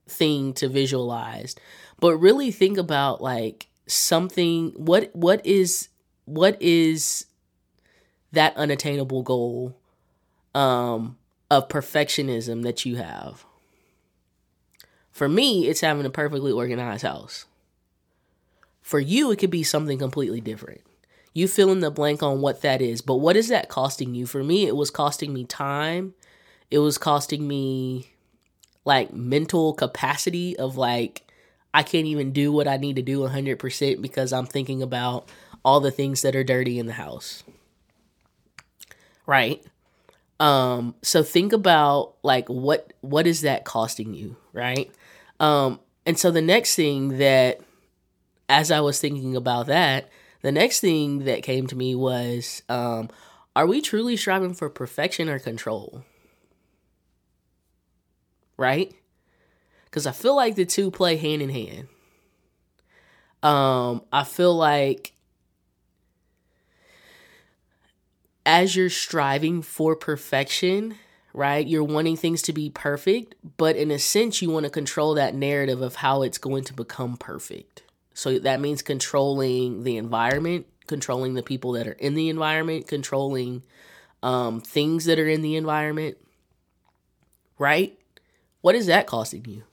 thing 0.08 0.54
to 0.54 0.68
visualize, 0.68 1.56
but 2.00 2.18
really 2.18 2.50
think 2.50 2.80
about 2.80 3.22
like 3.22 3.68
something 3.86 4.72
what 4.78 5.16
what 5.16 5.46
is 5.46 5.90
what 6.26 6.60
is 6.60 7.28
that 8.32 8.58
unattainable 8.58 9.22
goal 9.22 9.78
um 10.56 11.18
of 11.52 11.68
perfectionism 11.68 12.64
that 12.64 12.84
you 12.84 12.96
have 12.96 13.46
for 15.16 15.30
me, 15.30 15.70
it's 15.70 15.80
having 15.80 16.06
a 16.06 16.10
perfectly 16.10 16.52
organized 16.52 17.04
house. 17.04 17.46
For 18.82 19.00
you, 19.00 19.32
it 19.32 19.38
could 19.38 19.50
be 19.50 19.64
something 19.64 19.98
completely 19.98 20.42
different. 20.42 20.82
You 21.34 21.48
fill 21.48 21.72
in 21.72 21.80
the 21.80 21.90
blank 21.90 22.22
on 22.22 22.42
what 22.42 22.62
that 22.64 22.82
is, 22.82 23.02
but 23.02 23.16
what 23.16 23.38
is 23.38 23.48
that 23.48 23.70
costing 23.70 24.14
you? 24.14 24.26
For 24.26 24.44
me, 24.44 24.68
it 24.68 24.76
was 24.76 24.92
costing 24.92 25.34
me 25.34 25.46
time. 25.46 26.16
It 26.70 26.80
was 26.80 26.98
costing 26.98 27.48
me 27.48 28.12
like 28.84 29.14
mental 29.14 29.74
capacity 29.74 30.58
of 30.58 30.76
like, 30.76 31.24
I 31.74 31.82
can't 31.82 32.08
even 32.08 32.34
do 32.34 32.52
what 32.52 32.68
I 32.68 32.76
need 32.76 32.98
to 32.98 33.02
do 33.02 33.22
100% 33.22 34.02
because 34.02 34.34
I'm 34.34 34.46
thinking 34.46 34.82
about 34.84 35.30
all 35.64 35.80
the 35.80 35.92
things 35.92 36.24
that 36.24 36.36
are 36.36 36.44
dirty 36.44 36.78
in 36.78 36.88
the 36.88 36.94
house. 36.94 37.42
Right? 39.26 39.66
Um 40.42 40.94
so 41.02 41.24
think 41.24 41.54
about 41.54 42.16
like 42.22 42.50
what 42.50 42.92
what 43.00 43.26
is 43.26 43.42
that 43.42 43.64
costing 43.64 44.14
you, 44.14 44.36
right? 44.52 44.92
Um, 45.40 45.80
and 46.06 46.18
so 46.18 46.32
the 46.32 46.42
next 46.42 46.76
thing 46.76 47.18
that, 47.18 47.60
as 48.48 48.72
I 48.72 48.80
was 48.82 49.00
thinking 49.00 49.36
about 49.36 49.68
that, 49.68 50.10
the 50.42 50.52
next 50.52 50.80
thing 50.80 51.26
that 51.26 51.44
came 51.44 51.68
to 51.68 51.76
me 51.76 51.96
was, 51.96 52.62
um, 52.70 53.10
are 53.56 53.66
we 53.66 53.82
truly 53.82 54.18
striving 54.18 54.54
for 54.54 54.70
perfection 54.70 55.30
or 55.30 55.40
control? 55.40 56.04
Right? 58.58 58.94
Because 59.86 60.06
I 60.06 60.12
feel 60.12 60.36
like 60.36 60.56
the 60.56 60.66
two 60.66 60.92
play 60.92 61.18
hand 61.18 61.42
in 61.42 61.50
hand. 61.50 61.88
Um, 63.42 64.04
I 64.12 64.24
feel 64.24 64.56
like 64.56 65.14
as 68.46 68.76
you're 68.76 68.90
striving 68.90 69.62
for 69.62 69.96
perfection, 69.96 70.96
right? 71.36 71.68
You're 71.68 71.84
wanting 71.84 72.16
things 72.16 72.42
to 72.44 72.54
be 72.54 72.70
perfect, 72.70 73.36
but 73.58 73.76
in 73.76 73.92
a 73.92 74.00
sense, 74.00 74.42
you 74.42 74.50
want 74.50 74.64
to 74.64 74.70
control 74.70 75.14
that 75.16 75.36
narrative 75.36 75.82
of 75.82 75.96
how 75.96 76.22
it's 76.22 76.38
going 76.38 76.64
to 76.64 76.74
become 76.74 77.18
perfect. 77.18 77.84
So 78.14 78.40
that 78.40 78.62
means 78.62 78.82
controlling 78.82 79.84
the 79.84 79.98
environment, 79.98 80.66
controlling 80.88 81.34
the 81.34 81.44
people 81.44 81.74
that 81.74 81.88
are 81.88 81.94
in 81.94 82.16
the 82.16 82.30
environment, 82.30 82.88
controlling 82.88 83.64
um, 84.24 84.62
things 84.62 85.06
that 85.06 85.20
are 85.20 85.28
in 85.28 85.42
the 85.42 85.58
environment, 85.58 86.18
right? 87.60 88.00
What 88.62 88.76
is 88.76 88.88
that 88.88 89.06
costing 89.06 89.44
you? 89.46 89.64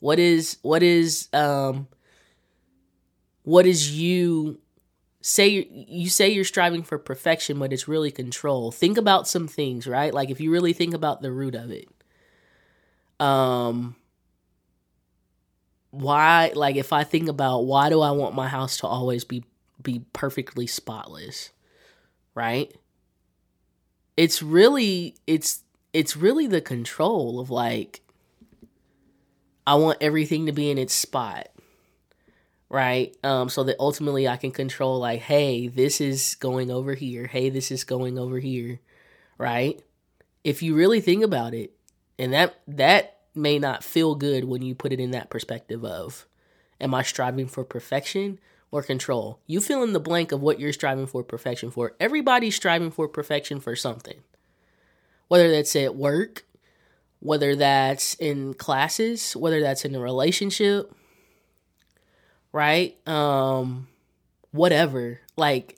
What 0.00 0.18
is 0.18 0.58
what 0.62 0.82
is 0.82 1.28
um 1.32 1.88
what 3.42 3.66
is 3.66 3.98
you 3.98 4.58
say 5.20 5.68
you 5.70 6.08
say 6.08 6.28
you're 6.30 6.44
striving 6.44 6.82
for 6.82 6.98
perfection 6.98 7.58
but 7.58 7.72
it's 7.72 7.88
really 7.88 8.10
control. 8.10 8.70
Think 8.70 8.96
about 8.98 9.28
some 9.28 9.48
things 9.48 9.86
right? 9.86 10.12
Like 10.14 10.30
if 10.30 10.40
you 10.40 10.50
really 10.50 10.72
think 10.72 10.94
about 10.94 11.22
the 11.22 11.32
root 11.32 11.54
of 11.54 11.70
it 11.70 11.88
um 13.18 13.96
why 15.90 16.50
like 16.54 16.76
if 16.76 16.90
i 16.90 17.04
think 17.04 17.28
about 17.28 17.66
why 17.66 17.90
do 17.90 18.00
i 18.00 18.10
want 18.10 18.34
my 18.34 18.48
house 18.48 18.78
to 18.78 18.86
always 18.86 19.24
be 19.24 19.44
be 19.82 20.02
perfectly 20.14 20.66
spotless 20.66 21.50
right? 22.34 22.74
It's 24.16 24.42
really 24.42 25.14
it's 25.26 25.62
it's 25.92 26.16
really 26.16 26.46
the 26.46 26.60
control 26.60 27.40
of 27.40 27.50
like 27.50 28.00
i 29.66 29.74
want 29.74 29.98
everything 30.00 30.46
to 30.46 30.52
be 30.52 30.70
in 30.70 30.78
its 30.78 30.94
spot 30.94 31.48
right? 32.70 33.14
Um, 33.24 33.48
so 33.48 33.64
that 33.64 33.76
ultimately 33.78 34.28
I 34.28 34.36
can 34.36 34.52
control 34.52 35.00
like, 35.00 35.20
hey, 35.20 35.66
this 35.66 36.00
is 36.00 36.36
going 36.36 36.70
over 36.70 36.94
here. 36.94 37.26
Hey, 37.26 37.50
this 37.50 37.70
is 37.70 37.84
going 37.84 38.18
over 38.18 38.38
here, 38.38 38.78
right? 39.36 39.82
If 40.44 40.62
you 40.62 40.74
really 40.74 41.00
think 41.00 41.24
about 41.24 41.52
it, 41.52 41.72
and 42.18 42.32
that 42.32 42.60
that 42.68 43.18
may 43.34 43.58
not 43.58 43.84
feel 43.84 44.14
good 44.14 44.44
when 44.44 44.62
you 44.62 44.74
put 44.74 44.92
it 44.92 45.00
in 45.00 45.10
that 45.10 45.30
perspective 45.30 45.84
of, 45.84 46.26
am 46.80 46.94
I 46.94 47.02
striving 47.02 47.48
for 47.48 47.64
perfection 47.64 48.38
or 48.70 48.82
control? 48.82 49.40
You 49.46 49.60
fill 49.60 49.82
in 49.82 49.92
the 49.92 50.00
blank 50.00 50.30
of 50.30 50.40
what 50.40 50.60
you're 50.60 50.72
striving 50.72 51.06
for 51.06 51.24
perfection 51.24 51.70
for. 51.70 51.96
Everybody's 51.98 52.54
striving 52.54 52.90
for 52.90 53.08
perfection 53.08 53.58
for 53.58 53.74
something, 53.74 54.20
whether 55.28 55.50
that's 55.50 55.74
at 55.74 55.96
work, 55.96 56.44
whether 57.18 57.56
that's 57.56 58.14
in 58.14 58.54
classes, 58.54 59.34
whether 59.34 59.60
that's 59.60 59.84
in 59.84 59.94
a 59.94 60.00
relationship 60.00 60.94
right? 62.52 62.96
Um 63.06 63.88
whatever. 64.52 65.20
Like 65.36 65.76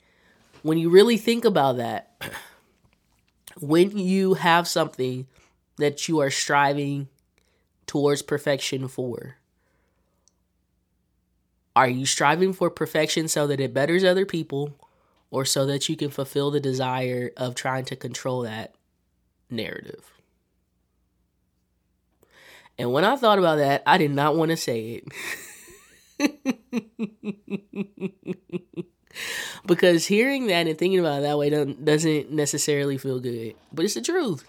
when 0.63 0.79
you 0.79 0.91
really 0.91 1.17
think 1.17 1.45
about 1.45 1.77
that, 1.79 2.11
when 3.61 3.97
you 3.99 4.35
have 4.35 4.67
something 4.69 5.27
that 5.77 6.09
you 6.09 6.21
are 6.21 6.31
striving 6.31 7.09
towards 7.87 8.23
perfection 8.23 8.89
for, 8.89 9.37
are 11.75 11.89
you 11.89 12.07
striving 12.07 12.53
for 12.53 12.71
perfection 12.71 13.29
so 13.29 13.47
that 13.47 13.61
it 13.61 13.75
betters 13.75 14.05
other 14.05 14.27
people 14.27 14.75
or 15.31 15.45
so 15.45 15.65
that 15.67 15.89
you 15.89 15.97
can 15.97 16.11
fulfill 16.11 16.51
the 16.51 16.61
desire 16.61 17.33
of 17.37 17.55
trying 17.55 17.85
to 17.87 17.97
control 17.97 18.43
that 18.43 18.75
narrative? 19.49 20.13
And 22.79 22.93
when 22.93 23.05
I 23.05 23.17
thought 23.17 23.39
about 23.39 23.57
that, 23.57 23.83
I 23.87 23.99
did 23.99 24.11
not 24.11 24.37
want 24.37 24.51
to 24.51 24.57
say 24.57 24.95
it. 24.95 25.05
because 29.67 30.07
hearing 30.07 30.47
that 30.47 30.67
and 30.67 30.79
thinking 30.79 30.99
about 30.99 31.21
it 31.21 31.23
that 31.23 31.39
way 31.39 31.51
doesn't 31.51 32.31
necessarily 32.31 32.99
feel 32.99 33.21
good, 33.21 33.55
but 33.73 33.85
it's 33.85 33.95
the 33.95 34.03
truth, 34.03 34.45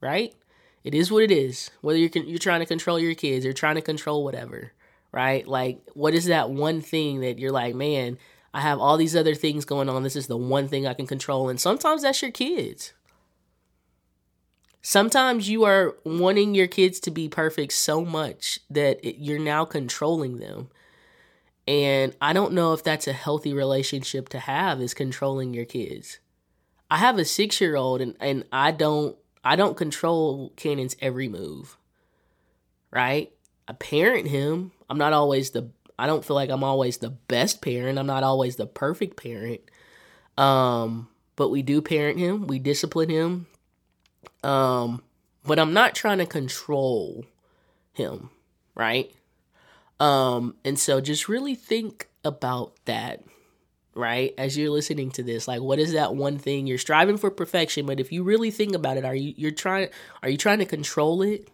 right? 0.00 0.34
It 0.82 0.94
is 0.94 1.12
what 1.12 1.22
it 1.22 1.30
is. 1.30 1.70
Whether 1.82 1.98
you're 1.98 2.24
you're 2.24 2.38
trying 2.38 2.60
to 2.60 2.66
control 2.66 2.98
your 2.98 3.14
kids 3.14 3.44
or 3.44 3.52
trying 3.52 3.76
to 3.76 3.82
control 3.82 4.24
whatever, 4.24 4.72
right? 5.12 5.46
Like, 5.46 5.80
what 5.94 6.14
is 6.14 6.24
that 6.26 6.50
one 6.50 6.80
thing 6.80 7.20
that 7.20 7.38
you're 7.38 7.52
like, 7.52 7.74
man? 7.74 8.18
I 8.52 8.62
have 8.62 8.80
all 8.80 8.96
these 8.96 9.14
other 9.14 9.36
things 9.36 9.64
going 9.64 9.88
on. 9.88 10.02
This 10.02 10.16
is 10.16 10.26
the 10.26 10.36
one 10.36 10.66
thing 10.66 10.86
I 10.86 10.94
can 10.94 11.06
control, 11.06 11.48
and 11.48 11.60
sometimes 11.60 12.02
that's 12.02 12.20
your 12.20 12.32
kids. 12.32 12.92
Sometimes 14.82 15.50
you 15.50 15.64
are 15.64 15.96
wanting 16.04 16.54
your 16.54 16.66
kids 16.66 17.00
to 17.00 17.10
be 17.10 17.28
perfect 17.28 17.72
so 17.72 18.04
much 18.04 18.60
that 18.70 18.98
it, 19.06 19.16
you're 19.18 19.38
now 19.38 19.64
controlling 19.64 20.38
them. 20.38 20.70
And 21.68 22.16
I 22.20 22.32
don't 22.32 22.54
know 22.54 22.72
if 22.72 22.82
that's 22.82 23.06
a 23.06 23.12
healthy 23.12 23.52
relationship 23.52 24.28
to 24.30 24.38
have 24.38 24.80
is 24.80 24.94
controlling 24.94 25.52
your 25.52 25.66
kids. 25.66 26.18
I 26.90 26.96
have 26.96 27.18
a 27.18 27.22
6-year-old 27.22 28.00
and 28.00 28.16
and 28.20 28.44
I 28.50 28.72
don't 28.72 29.16
I 29.44 29.54
don't 29.54 29.76
control 29.76 30.52
Cannon's 30.56 30.96
every 31.00 31.28
move. 31.28 31.76
Right? 32.90 33.30
I 33.68 33.74
parent 33.74 34.26
him. 34.28 34.72
I'm 34.88 34.98
not 34.98 35.12
always 35.12 35.50
the 35.50 35.70
I 35.98 36.06
don't 36.06 36.24
feel 36.24 36.34
like 36.34 36.50
I'm 36.50 36.64
always 36.64 36.96
the 36.96 37.10
best 37.10 37.60
parent. 37.60 37.98
I'm 37.98 38.06
not 38.06 38.22
always 38.22 38.56
the 38.56 38.66
perfect 38.66 39.22
parent. 39.22 39.60
Um 40.38 41.08
but 41.36 41.50
we 41.50 41.60
do 41.62 41.82
parent 41.82 42.18
him. 42.18 42.46
We 42.46 42.58
discipline 42.58 43.10
him 43.10 43.46
um, 44.42 45.02
but 45.44 45.58
I'm 45.58 45.72
not 45.72 45.94
trying 45.94 46.18
to 46.18 46.26
control 46.26 47.24
him, 47.92 48.30
right? 48.74 49.12
Um, 49.98 50.56
and 50.64 50.78
so 50.78 51.00
just 51.00 51.28
really 51.28 51.54
think 51.54 52.08
about 52.24 52.74
that, 52.86 53.22
right? 53.94 54.32
As 54.38 54.56
you're 54.56 54.70
listening 54.70 55.10
to 55.12 55.22
this, 55.22 55.46
like 55.46 55.60
what 55.60 55.78
is 55.78 55.92
that 55.92 56.14
one 56.14 56.38
thing 56.38 56.66
you're 56.66 56.78
striving 56.78 57.18
for 57.18 57.30
perfection, 57.30 57.86
but 57.86 58.00
if 58.00 58.10
you 58.12 58.22
really 58.22 58.50
think 58.50 58.74
about 58.74 58.96
it, 58.96 59.04
are 59.04 59.14
you 59.14 59.34
you're 59.36 59.50
trying 59.50 59.88
are 60.22 60.30
you 60.30 60.38
trying 60.38 60.58
to 60.58 60.66
control 60.66 61.22
it? 61.22 61.48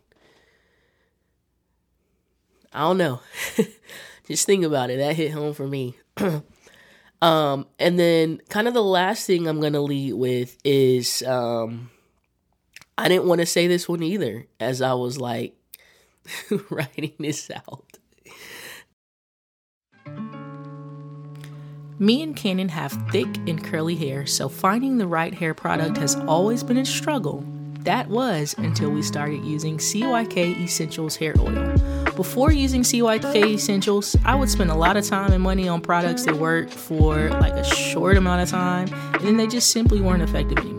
I 2.72 2.80
don't 2.80 2.98
know. 2.98 3.20
just 4.28 4.46
think 4.46 4.64
about 4.64 4.90
it. 4.90 4.98
That 4.98 5.16
hit 5.16 5.32
home 5.32 5.54
for 5.54 5.66
me. 5.66 5.94
um, 7.22 7.66
and 7.78 7.98
then 7.98 8.40
kind 8.48 8.68
of 8.68 8.74
the 8.74 8.82
last 8.82 9.26
thing 9.26 9.48
I'm 9.48 9.60
gonna 9.60 9.80
lead 9.80 10.14
with 10.14 10.56
is 10.64 11.22
um 11.22 11.90
I 12.98 13.08
didn't 13.08 13.26
want 13.26 13.40
to 13.40 13.46
say 13.46 13.66
this 13.66 13.88
one 13.88 14.02
either 14.02 14.46
as 14.58 14.80
I 14.80 14.94
was 14.94 15.18
like 15.18 15.54
writing 16.70 17.12
this 17.18 17.50
out. 17.50 17.84
Me 21.98 22.22
and 22.22 22.36
Cannon 22.36 22.68
have 22.68 22.92
thick 23.10 23.28
and 23.46 23.62
curly 23.64 23.96
hair, 23.96 24.26
so 24.26 24.50
finding 24.50 24.98
the 24.98 25.06
right 25.06 25.32
hair 25.32 25.54
product 25.54 25.96
has 25.96 26.14
always 26.14 26.62
been 26.62 26.76
a 26.76 26.84
struggle. 26.84 27.42
That 27.80 28.08
was 28.08 28.54
until 28.58 28.90
we 28.90 29.00
started 29.00 29.44
using 29.44 29.78
CYK 29.78 30.60
Essentials 30.60 31.16
hair 31.16 31.34
oil. 31.38 31.74
Before 32.16 32.52
using 32.52 32.82
CYK 32.82 33.54
Essentials, 33.54 34.16
I 34.24 34.34
would 34.34 34.50
spend 34.50 34.70
a 34.70 34.74
lot 34.74 34.96
of 34.96 35.06
time 35.06 35.32
and 35.32 35.42
money 35.42 35.68
on 35.68 35.80
products 35.80 36.24
that 36.24 36.34
worked 36.34 36.72
for 36.72 37.30
like 37.30 37.54
a 37.54 37.64
short 37.64 38.16
amount 38.16 38.42
of 38.42 38.50
time, 38.50 38.92
and 39.14 39.22
then 39.22 39.36
they 39.36 39.46
just 39.46 39.70
simply 39.70 40.00
weren't 40.00 40.22
effective 40.22 40.58
anymore. 40.58 40.75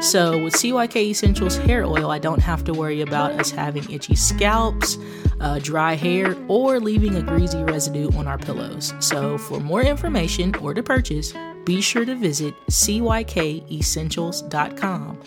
So, 0.00 0.42
with 0.42 0.54
CYK 0.54 1.10
Essentials 1.10 1.58
hair 1.58 1.84
oil, 1.84 2.10
I 2.10 2.18
don't 2.18 2.40
have 2.40 2.64
to 2.64 2.72
worry 2.72 3.02
about 3.02 3.32
us 3.32 3.50
having 3.50 3.90
itchy 3.90 4.16
scalps, 4.16 4.96
uh, 5.40 5.58
dry 5.58 5.92
hair, 5.92 6.34
or 6.48 6.80
leaving 6.80 7.16
a 7.16 7.22
greasy 7.22 7.62
residue 7.62 8.10
on 8.16 8.26
our 8.26 8.38
pillows. 8.38 8.94
So, 9.00 9.36
for 9.36 9.60
more 9.60 9.82
information 9.82 10.54
or 10.56 10.72
to 10.72 10.82
purchase, 10.82 11.34
be 11.66 11.82
sure 11.82 12.06
to 12.06 12.14
visit 12.14 12.54
cykessentials.com. 12.70 15.20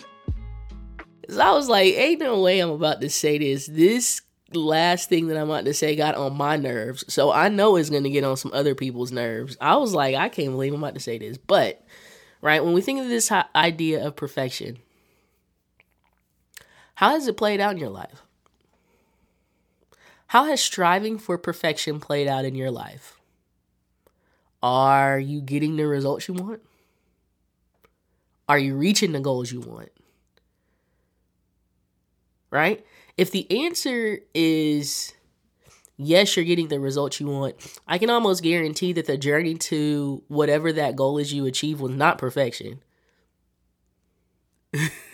So 1.28 1.40
I 1.40 1.52
was 1.52 1.68
like, 1.68 1.94
ain't 1.94 2.18
no 2.20 2.40
way 2.40 2.58
I'm 2.58 2.70
about 2.70 3.00
to 3.00 3.10
say 3.10 3.38
this. 3.38 3.68
This 3.68 4.22
last 4.52 5.08
thing 5.08 5.28
that 5.28 5.36
I'm 5.36 5.50
about 5.50 5.66
to 5.66 5.74
say 5.74 5.94
got 5.94 6.16
on 6.16 6.36
my 6.36 6.56
nerves. 6.56 7.04
So 7.08 7.30
I 7.30 7.48
know 7.48 7.76
it's 7.76 7.90
going 7.90 8.02
to 8.02 8.10
get 8.10 8.24
on 8.24 8.36
some 8.36 8.50
other 8.52 8.74
people's 8.74 9.12
nerves. 9.12 9.56
I 9.60 9.76
was 9.76 9.94
like, 9.94 10.16
I 10.16 10.28
can't 10.28 10.50
believe 10.50 10.74
I'm 10.74 10.82
about 10.82 10.94
to 10.94 11.00
say 11.00 11.18
this. 11.18 11.38
But 11.38 11.80
right? 12.44 12.62
When 12.62 12.74
we 12.74 12.82
think 12.82 13.00
of 13.00 13.08
this 13.08 13.32
idea 13.56 14.06
of 14.06 14.16
perfection, 14.16 14.76
how 16.96 17.12
has 17.12 17.26
it 17.26 17.38
played 17.38 17.58
out 17.58 17.72
in 17.72 17.78
your 17.78 17.88
life? 17.88 18.22
How 20.26 20.44
has 20.44 20.60
striving 20.60 21.18
for 21.18 21.38
perfection 21.38 22.00
played 22.00 22.28
out 22.28 22.44
in 22.44 22.54
your 22.54 22.70
life? 22.70 23.18
Are 24.62 25.18
you 25.18 25.40
getting 25.40 25.76
the 25.76 25.86
results 25.86 26.28
you 26.28 26.34
want? 26.34 26.60
Are 28.46 28.58
you 28.58 28.76
reaching 28.76 29.12
the 29.12 29.20
goals 29.20 29.50
you 29.50 29.62
want? 29.62 29.90
Right? 32.50 32.84
If 33.16 33.30
the 33.30 33.64
answer 33.64 34.18
is 34.34 35.13
yes, 35.96 36.36
you're 36.36 36.44
getting 36.44 36.68
the 36.68 36.80
results 36.80 37.20
you 37.20 37.26
want. 37.26 37.56
I 37.86 37.98
can 37.98 38.10
almost 38.10 38.42
guarantee 38.42 38.92
that 38.94 39.06
the 39.06 39.16
journey 39.16 39.54
to 39.54 40.22
whatever 40.28 40.72
that 40.72 40.96
goal 40.96 41.18
is 41.18 41.32
you 41.32 41.46
achieve 41.46 41.80
was 41.80 41.92
not 41.92 42.18
perfection. 42.18 42.80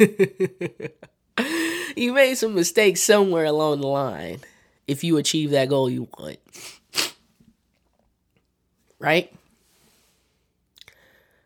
you 1.96 2.12
made 2.12 2.34
some 2.36 2.54
mistakes 2.54 3.02
somewhere 3.02 3.44
along 3.44 3.80
the 3.80 3.86
line 3.86 4.40
if 4.86 5.04
you 5.04 5.16
achieve 5.18 5.50
that 5.50 5.68
goal 5.68 5.90
you 5.90 6.08
want. 6.18 6.38
Right? 8.98 9.32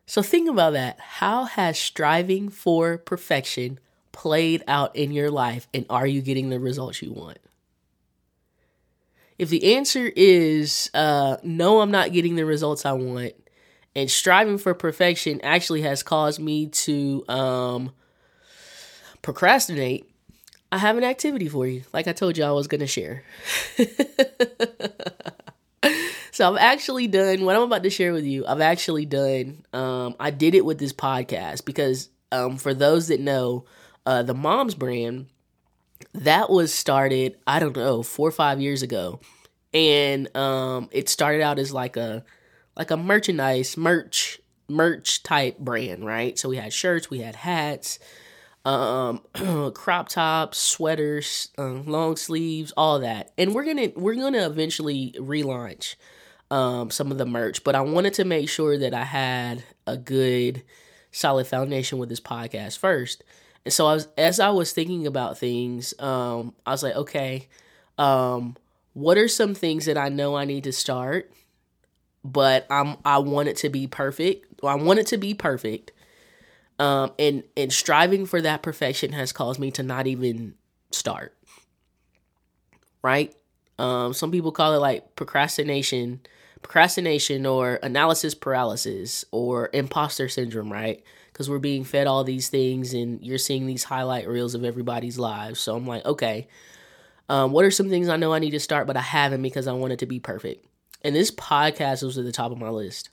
So 0.07 0.23
think 0.23 0.49
about 0.49 0.75
that. 0.75 1.00
How 1.00 1.45
has 1.45 1.79
striving 1.79 2.49
for 2.49 2.99
perfection 2.99 3.81
played 4.12 4.62
out 4.69 4.95
in 4.95 5.11
your 5.11 5.31
life 5.31 5.67
and 5.75 5.85
are 5.91 6.07
you 6.07 6.23
getting 6.23 6.50
the 6.50 6.61
results 6.61 7.03
you 7.03 7.12
want? 7.12 7.38
If 9.38 9.49
the 9.49 9.75
answer 9.76 10.11
is 10.14 10.91
uh, 10.95 11.37
no, 11.43 11.81
I'm 11.81 11.91
not 11.91 12.12
getting 12.12 12.37
the 12.37 12.45
results 12.45 12.87
I 12.87 12.93
want, 12.93 13.35
and 13.97 14.11
striving 14.11 14.59
for 14.59 14.75
perfection 14.75 15.41
actually 15.43 15.83
has 15.83 16.03
caused 16.03 16.41
me 16.41 16.67
to 16.69 17.25
um, 17.29 17.93
procrastinate, 19.23 20.09
I 20.71 20.79
have 20.79 20.97
an 20.97 21.05
activity 21.05 21.49
for 21.49 21.67
you. 21.67 21.85
Like 21.93 22.09
I 22.09 22.12
told 22.12 22.37
you, 22.37 22.45
I 22.45 22.50
was 22.50 22.67
going 22.67 22.81
to 22.81 22.87
share. 22.87 23.23
so 26.33 26.53
I've 26.53 26.59
actually 26.59 27.07
done 27.07 27.45
what 27.45 27.57
I'm 27.57 27.62
about 27.62 27.85
to 27.85 27.91
share 27.91 28.12
with 28.12 28.25
you. 28.25 28.45
I've 28.47 28.61
actually 28.61 29.07
done. 29.07 29.64
Um, 29.73 30.17
I 30.19 30.31
did 30.31 30.55
it 30.55 30.64
with 30.64 30.79
this 30.79 30.93
podcast 30.93 31.64
because 31.64 32.09
um, 32.33 32.57
for 32.57 32.75
those 32.75 33.09
that 33.09 33.21
know, 33.21 33.67
uh, 34.05 34.23
the 34.23 34.35
Moms 34.35 34.75
brand 34.75 35.26
that 36.14 36.49
was 36.50 36.73
started 36.73 37.37
i 37.47 37.59
don't 37.59 37.76
know 37.76 38.02
four 38.02 38.28
or 38.28 38.33
five 38.33 38.61
years 38.61 38.83
ago. 38.83 39.21
And 39.73 40.34
um 40.36 40.89
it 40.93 41.08
started 41.08 41.43
out 41.43 41.58
as 41.58 41.73
like 41.73 41.97
a 41.97 42.25
like 42.76 42.91
a 42.91 42.97
merchandise 42.97 43.76
merch 43.76 44.41
merch 44.69 45.23
type 45.23 45.58
brand 45.58 46.04
right? 46.06 46.39
So 46.39 46.49
we 46.49 46.56
had 46.56 46.73
shirts 46.73 47.10
we 47.10 47.21
had 47.21 47.36
hats 47.36 47.99
um 48.65 49.21
crop 49.75 50.08
tops 50.08 50.58
sweaters 50.58 51.50
um, 51.58 51.86
long 51.86 52.17
sleeves 52.17 52.73
all 52.76 53.00
that. 53.00 53.32
And 53.36 53.54
we're 53.54 53.65
gonna 53.65 53.89
we're 53.97 54.15
gonna 54.15 54.47
eventually 54.47 55.15
relaunch 55.19 55.97
um 56.50 56.91
some 56.91 57.10
of 57.10 57.19
the 57.19 57.26
merch 57.26 57.65
but 57.65 57.75
i 57.75 57.80
wanted 57.80 58.12
to 58.15 58.25
make 58.25 58.49
sure 58.49 58.76
that 58.76 58.93
i 58.93 59.02
had 59.04 59.65
a 59.86 59.97
good 59.97 60.62
solid 61.10 61.47
foundation 61.47 61.99
with 61.99 62.08
this 62.10 62.21
podcast 62.21 62.78
first 62.78 63.25
so 63.69 63.87
I 63.87 63.95
was, 63.95 64.09
as 64.19 64.41
I 64.41 64.50
was 64.50 64.73
thinking 64.73 65.07
about 65.07 65.39
things, 65.39 65.95
um, 65.99 66.55
I 66.67 66.73
was 66.73 66.83
like, 66.83 66.95
okay, 66.95 67.49
um, 67.99 68.57
what 68.93 69.17
are 69.17 69.29
some 69.29 69.55
things 69.55 69.87
that 69.87 69.97
I 69.97 70.09
know 70.09 70.37
I 70.37 70.45
need 70.45 70.65
to 70.65 70.73
start, 70.73 71.33
but 72.25 72.67
I'm 72.71 72.97
I 73.05 73.19
want 73.19 73.49
it 73.49 73.57
to 73.59 73.69
be 73.69 73.87
perfect. 73.87 74.63
Well, 74.63 74.73
I 74.73 74.81
want 74.81 74.99
it 74.99 75.07
to 75.09 75.19
be 75.19 75.35
perfect. 75.35 75.93
Um, 76.79 77.13
and 77.19 77.45
and 77.57 77.73
striving 77.73 78.27
for 78.27 78.41
that 78.43 78.63
perfection 78.63 79.13
has 79.13 79.33
caused 79.33 79.61
me 79.61 79.71
to 79.73 79.83
not 79.83 80.07
even 80.07 80.55
start. 80.91 81.35
Right? 83.03 83.35
Um, 83.79 84.15
some 84.15 84.31
people 84.31 84.53
call 84.53 84.75
it 84.75 84.79
like 84.79 85.17
procrastination, 85.17 86.21
procrastination 86.63 87.45
or 87.45 87.79
analysis 87.83 88.35
paralysis 88.35 89.25
or 89.31 89.69
imposter 89.73 90.29
syndrome, 90.29 90.73
right? 90.73 91.03
Because 91.34 91.50
we're 91.50 91.58
being 91.58 91.82
fed 91.82 92.06
all 92.06 92.23
these 92.23 92.49
things 92.49 92.94
and 92.94 93.20
you're 93.20 93.38
seeing 93.38 93.66
these 93.66 93.82
highlight 93.82 94.28
reels 94.28 94.54
of 94.54 94.62
everybody's 94.62 95.18
lives. 95.18 95.58
So 95.58 95.75
I'm 95.75 95.84
like, 95.84 96.04
okay, 96.06 96.47
um, 97.28 97.50
what 97.50 97.64
are 97.64 97.73
some 97.73 97.88
things 97.88 98.08
I 98.08 98.16
know 98.16 98.32
I 98.32 98.38
need 98.38 98.52
to 98.52 98.60
start, 98.60 98.86
but 98.86 98.97
I 98.97 99.00
haven't 99.00 99.42
because 99.42 99.66
I 99.66 99.73
want 99.73 99.92
it 99.92 99.99
to 99.99 100.06
be 100.06 100.20
perfect? 100.20 100.64
And 101.02 101.14
this 101.14 101.32
podcast 101.32 102.04
was 102.04 102.16
at 102.18 102.25
the 102.25 102.30
top 102.30 102.52
of 102.52 102.58
my 102.58 102.68
list. 102.68 103.10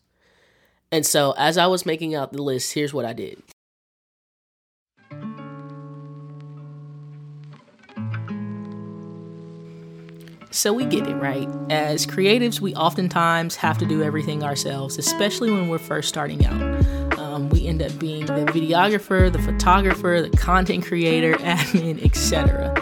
And 0.91 1.03
so 1.03 1.33
as 1.35 1.57
I 1.57 1.65
was 1.65 1.83
making 1.83 2.13
out 2.13 2.31
the 2.31 2.43
list, 2.43 2.73
here's 2.73 2.93
what 2.93 3.05
I 3.05 3.13
did. 3.13 3.41
So 10.51 10.73
we 10.73 10.85
get 10.85 11.07
it, 11.07 11.15
right? 11.15 11.49
As 11.71 12.05
creatives, 12.05 12.59
we 12.59 12.75
oftentimes 12.75 13.55
have 13.55 13.79
to 13.79 13.85
do 13.87 14.03
everything 14.03 14.43
ourselves, 14.43 14.99
especially 14.99 15.49
when 15.49 15.69
we're 15.69 15.79
first 15.79 16.07
starting 16.07 16.45
out. 16.45 17.00
Um, 17.31 17.47
we 17.47 17.65
end 17.65 17.81
up 17.81 17.97
being 17.97 18.25
the 18.25 18.43
videographer, 18.45 19.31
the 19.31 19.39
photographer, 19.39 20.27
the 20.29 20.35
content 20.35 20.85
creator, 20.85 21.33
admin, 21.35 22.03
etc. 22.03 22.73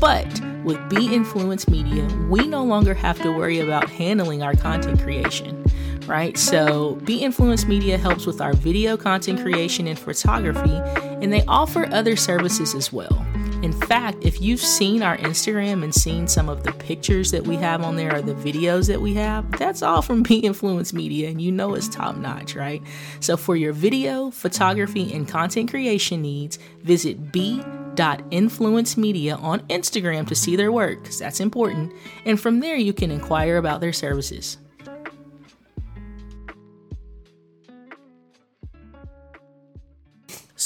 But 0.00 0.26
with 0.64 0.78
Be 0.88 1.14
Influence 1.14 1.68
Media, 1.68 2.06
we 2.30 2.46
no 2.46 2.64
longer 2.64 2.94
have 2.94 3.20
to 3.20 3.30
worry 3.30 3.60
about 3.60 3.90
handling 3.90 4.42
our 4.42 4.54
content 4.54 5.02
creation, 5.02 5.62
right? 6.06 6.38
So, 6.38 6.94
Be 7.04 7.18
Influence 7.22 7.66
Media 7.66 7.98
helps 7.98 8.24
with 8.24 8.40
our 8.40 8.54
video 8.54 8.96
content 8.96 9.42
creation 9.42 9.86
and 9.86 9.98
photography, 9.98 10.80
and 11.22 11.30
they 11.30 11.44
offer 11.44 11.86
other 11.92 12.16
services 12.16 12.74
as 12.74 12.90
well. 12.90 13.27
In 13.62 13.72
fact, 13.72 14.18
if 14.22 14.40
you've 14.40 14.60
seen 14.60 15.02
our 15.02 15.16
Instagram 15.16 15.82
and 15.82 15.92
seen 15.92 16.28
some 16.28 16.48
of 16.48 16.62
the 16.62 16.70
pictures 16.72 17.32
that 17.32 17.44
we 17.44 17.56
have 17.56 17.82
on 17.82 17.96
there 17.96 18.14
or 18.14 18.22
the 18.22 18.34
videos 18.34 18.86
that 18.86 19.00
we 19.00 19.14
have, 19.14 19.50
that's 19.58 19.82
all 19.82 20.00
from 20.00 20.22
Be 20.28 20.36
Influence 20.36 20.92
Media, 20.92 21.28
and 21.28 21.42
you 21.42 21.50
know 21.50 21.74
it's 21.74 21.88
top 21.88 22.16
notch, 22.16 22.54
right? 22.54 22.80
So 23.18 23.36
for 23.36 23.56
your 23.56 23.72
video, 23.72 24.30
photography, 24.30 25.12
and 25.12 25.26
content 25.26 25.70
creation 25.70 26.22
needs, 26.22 26.60
visit 26.82 27.32
b.influencemedia 27.32 29.42
on 29.42 29.58
Instagram 29.62 30.28
to 30.28 30.36
see 30.36 30.54
their 30.54 30.70
work, 30.70 31.02
because 31.02 31.18
that's 31.18 31.40
important, 31.40 31.92
and 32.24 32.40
from 32.40 32.60
there 32.60 32.76
you 32.76 32.92
can 32.92 33.10
inquire 33.10 33.56
about 33.56 33.80
their 33.80 33.92
services. 33.92 34.58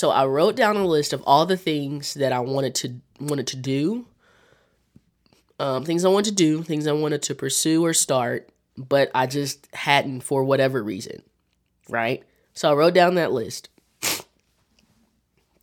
So 0.03 0.11
I 0.11 0.27
wrote 0.27 0.57
down 0.57 0.75
a 0.75 0.85
list 0.85 1.13
of 1.13 1.23
all 1.29 1.47
the 1.47 1.57
things 1.57 2.15
that 2.15 2.33
I 2.33 2.41
wanted 2.41 2.75
to 2.75 2.95
wanted 3.21 3.47
to 3.47 3.57
do, 3.57 4.09
um, 5.61 5.85
things 5.85 6.05
I 6.05 6.09
wanted 6.09 6.31
to 6.31 6.35
do, 6.35 6.65
things 6.65 6.89
I 6.89 6.93
wanted 6.93 7.23
to 7.23 7.37
pursue 7.37 7.85
or 7.85 7.95
start, 7.95 8.49
but 8.77 9.13
I 9.15 9.29
just 9.29 9.73
hadn't 9.73 10.23
for 10.23 10.43
whatever 10.43 10.83
reason, 10.83 11.23
right? 11.89 12.25
So 12.53 12.69
I 12.69 12.75
wrote 12.75 12.95
down 12.95 13.15
that 13.15 13.31
list. 13.31 13.69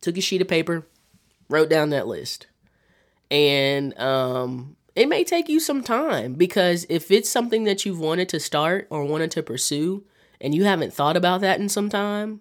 Took 0.00 0.16
a 0.16 0.22
sheet 0.22 0.40
of 0.40 0.48
paper, 0.48 0.86
wrote 1.50 1.68
down 1.68 1.90
that 1.90 2.06
list, 2.06 2.46
and 3.30 3.92
um, 3.98 4.74
it 4.96 5.06
may 5.06 5.22
take 5.22 5.50
you 5.50 5.60
some 5.60 5.82
time 5.82 6.32
because 6.32 6.86
if 6.88 7.10
it's 7.10 7.28
something 7.28 7.64
that 7.64 7.84
you've 7.84 8.00
wanted 8.00 8.30
to 8.30 8.40
start 8.40 8.86
or 8.88 9.04
wanted 9.04 9.32
to 9.32 9.42
pursue, 9.42 10.02
and 10.40 10.54
you 10.54 10.64
haven't 10.64 10.94
thought 10.94 11.18
about 11.18 11.42
that 11.42 11.60
in 11.60 11.68
some 11.68 11.90
time 11.90 12.40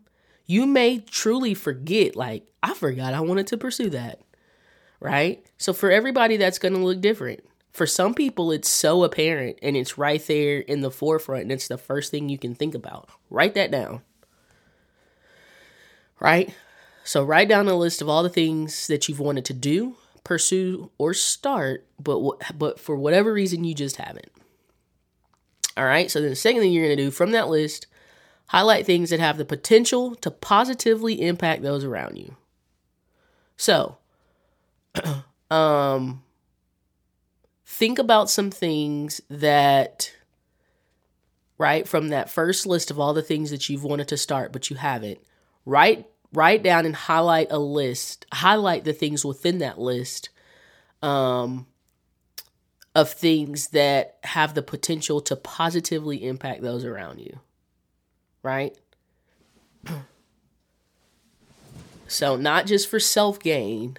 you 0.49 0.65
may 0.65 0.97
truly 0.97 1.53
forget, 1.53 2.15
like, 2.15 2.51
I 2.63 2.73
forgot 2.73 3.13
I 3.13 3.19
wanted 3.19 3.45
to 3.47 3.57
pursue 3.57 3.91
that. 3.91 4.19
Right? 4.99 5.45
So 5.59 5.73
for 5.73 5.91
everybody, 5.91 6.37
that's 6.37 6.57
going 6.57 6.73
to 6.73 6.79
look 6.79 7.01
different. 7.01 7.41
For 7.71 7.85
some 7.85 8.15
people, 8.15 8.51
it's 8.51 8.67
so 8.67 9.03
apparent 9.03 9.59
and 9.61 9.77
it's 9.77 9.99
right 9.99 10.25
there 10.25 10.57
in 10.57 10.81
the 10.81 10.89
forefront 10.89 11.43
and 11.43 11.51
it's 11.51 11.67
the 11.67 11.77
first 11.77 12.09
thing 12.09 12.29
you 12.29 12.39
can 12.39 12.55
think 12.55 12.73
about. 12.73 13.09
Write 13.29 13.53
that 13.53 13.69
down. 13.69 14.01
Right? 16.19 16.51
So, 17.03 17.23
write 17.23 17.47
down 17.47 17.67
a 17.67 17.75
list 17.75 18.01
of 18.01 18.09
all 18.09 18.23
the 18.23 18.29
things 18.29 18.87
that 18.87 19.07
you've 19.07 19.19
wanted 19.19 19.45
to 19.45 19.53
do, 19.53 19.97
pursue, 20.23 20.89
or 20.97 21.13
start, 21.13 21.85
but, 21.99 22.57
but 22.57 22.79
for 22.79 22.95
whatever 22.95 23.31
reason, 23.31 23.63
you 23.63 23.75
just 23.75 23.97
haven't. 23.97 24.31
All 25.77 25.85
right. 25.85 26.09
So, 26.09 26.19
then 26.19 26.31
the 26.31 26.35
second 26.35 26.61
thing 26.61 26.73
you're 26.73 26.87
going 26.87 26.97
to 26.97 27.03
do 27.03 27.11
from 27.11 27.31
that 27.31 27.49
list, 27.49 27.85
highlight 28.49 28.83
things 28.83 29.11
that 29.11 29.19
have 29.19 29.37
the 29.37 29.45
potential 29.45 30.15
to 30.15 30.31
positively 30.31 31.21
impact 31.21 31.61
those 31.61 31.83
around 31.83 32.17
you. 32.17 32.35
So, 33.57 33.99
um, 35.51 36.23
think 37.63 37.99
about 37.99 38.27
some 38.27 38.49
things 38.49 39.21
that, 39.29 40.11
right, 41.59 41.87
from 41.87 42.07
that 42.07 42.31
first 42.31 42.65
list 42.65 42.89
of 42.89 42.99
all 42.99 43.13
the 43.13 43.21
things 43.21 43.51
that 43.51 43.69
you've 43.69 43.83
wanted 43.83 44.07
to 44.07 44.17
start, 44.17 44.51
but 44.51 44.71
you 44.71 44.77
haven't. 44.77 45.19
Write 45.63 46.07
write 46.33 46.63
down 46.63 46.87
and 46.87 46.95
highlight 46.95 47.51
a 47.51 47.59
list. 47.59 48.25
Highlight 48.33 48.83
the 48.83 48.93
things 48.93 49.23
within 49.23 49.59
that 49.59 49.77
list, 49.79 50.29
um, 51.03 51.67
of 52.95 53.11
things 53.11 53.67
that 53.69 54.17
have 54.23 54.55
the 54.55 54.63
potential 54.63 55.21
to 55.21 55.35
positively 55.35 56.25
impact 56.25 56.63
those 56.63 56.83
around 56.83 57.19
you. 57.19 57.39
Right. 58.43 58.75
So, 62.07 62.35
not 62.35 62.65
just 62.65 62.89
for 62.89 62.99
self 62.99 63.39
gain, 63.39 63.97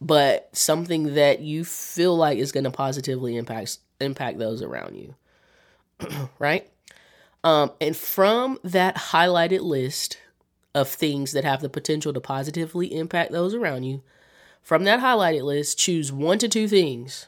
but 0.00 0.48
something 0.52 1.14
that 1.14 1.40
you 1.40 1.64
feel 1.64 2.16
like 2.16 2.38
is 2.38 2.52
going 2.52 2.64
to 2.64 2.70
positively 2.70 3.36
impact 3.36 3.78
impact 4.00 4.38
those 4.38 4.62
around 4.62 4.96
you. 4.96 5.14
right? 6.38 6.68
Um, 7.44 7.72
and 7.80 7.96
from 7.96 8.58
that 8.64 8.96
highlighted 8.96 9.60
list 9.60 10.18
of 10.74 10.88
things 10.88 11.32
that 11.32 11.44
have 11.44 11.60
the 11.60 11.68
potential 11.68 12.12
to 12.12 12.20
positively 12.20 12.96
impact 12.96 13.32
those 13.32 13.54
around 13.54 13.82
you, 13.84 14.02
from 14.62 14.84
that 14.84 15.00
highlighted 15.00 15.42
list, 15.42 15.78
choose 15.78 16.12
one 16.12 16.38
to 16.38 16.48
two 16.48 16.68
things. 16.68 17.26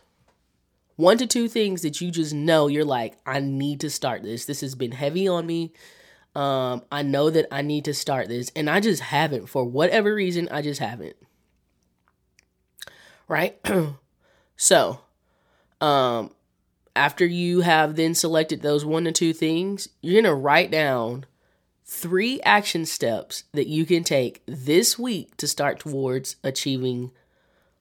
One 0.97 1.19
to 1.19 1.27
two 1.27 1.49
things 1.49 1.83
that 1.83 2.01
you 2.01 2.12
just 2.12 2.33
know 2.33 2.69
you're 2.69 2.85
like, 2.85 3.17
I 3.27 3.40
need 3.40 3.81
to 3.81 3.90
start 3.90 4.23
this. 4.23 4.45
This 4.45 4.61
has 4.61 4.77
been 4.77 4.93
heavy 4.93 5.27
on 5.27 5.45
me. 5.45 5.73
Um, 6.35 6.83
I 6.90 7.03
know 7.03 7.31
that 7.31 7.47
I 7.53 7.62
need 7.62 7.85
to 7.85 7.94
start 7.94 8.29
this, 8.29 8.51
and 8.57 8.68
I 8.68 8.81
just 8.81 9.03
haven't 9.03 9.47
for 9.47 9.64
whatever 9.64 10.14
reason. 10.14 10.49
I 10.51 10.62
just 10.62 10.81
haven't. 10.81 11.16
Right? 13.29 13.59
so, 14.57 15.01
um, 15.81 16.33
after 16.97 17.25
you 17.25 17.61
have 17.61 17.97
then 17.97 18.14
selected 18.14 18.62
those 18.62 18.85
one 18.85 19.05
to 19.05 19.12
two 19.12 19.33
things, 19.33 19.88
you're 20.01 20.20
going 20.20 20.25
to 20.25 20.35
write 20.35 20.70
down 20.70 21.27
three 21.85 22.40
action 22.42 22.85
steps 22.85 23.44
that 23.53 23.68
you 23.68 23.85
can 23.87 24.03
take 24.03 24.42
this 24.47 24.99
week 24.99 25.37
to 25.37 25.47
start 25.47 25.79
towards 25.79 26.37
achieving 26.42 27.12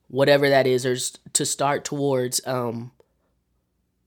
whatever 0.10 0.48
that 0.48 0.68
is, 0.68 0.86
or 0.86 0.96
to 1.34 1.46
start 1.46 1.84
towards, 1.84 2.46
um, 2.46 2.92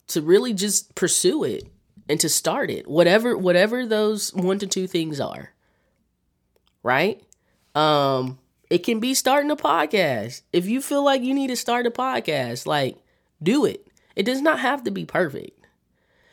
to 0.07 0.23
really 0.23 0.55
just 0.55 0.95
pursue 0.95 1.43
it 1.43 1.65
and 2.09 2.21
to 2.21 2.29
start 2.29 2.71
it 2.71 2.87
whatever 2.87 3.37
whatever 3.37 3.87
those 3.87 4.33
one 4.35 4.59
to 4.59 4.67
two 4.67 4.87
things 4.87 5.21
are 5.21 5.53
right? 6.87 7.21
Um 7.75 8.39
it 8.69 8.79
can 8.79 8.99
be 8.99 9.15
starting 9.15 9.51
a 9.51 9.57
podcast. 9.57 10.43
If 10.53 10.67
you 10.67 10.81
feel 10.81 11.05
like 11.05 11.23
you 11.23 11.35
need 11.35 11.49
to 11.49 11.57
start 11.57 11.87
a 11.87 11.91
podcast 11.91 12.67
like 12.67 12.97
do 13.43 13.65
it. 13.65 13.87
It 14.15 14.25
does 14.25 14.41
not 14.41 14.61
have 14.61 14.85
to 14.85 14.91
be 14.91 15.05
perfect. 15.05 15.53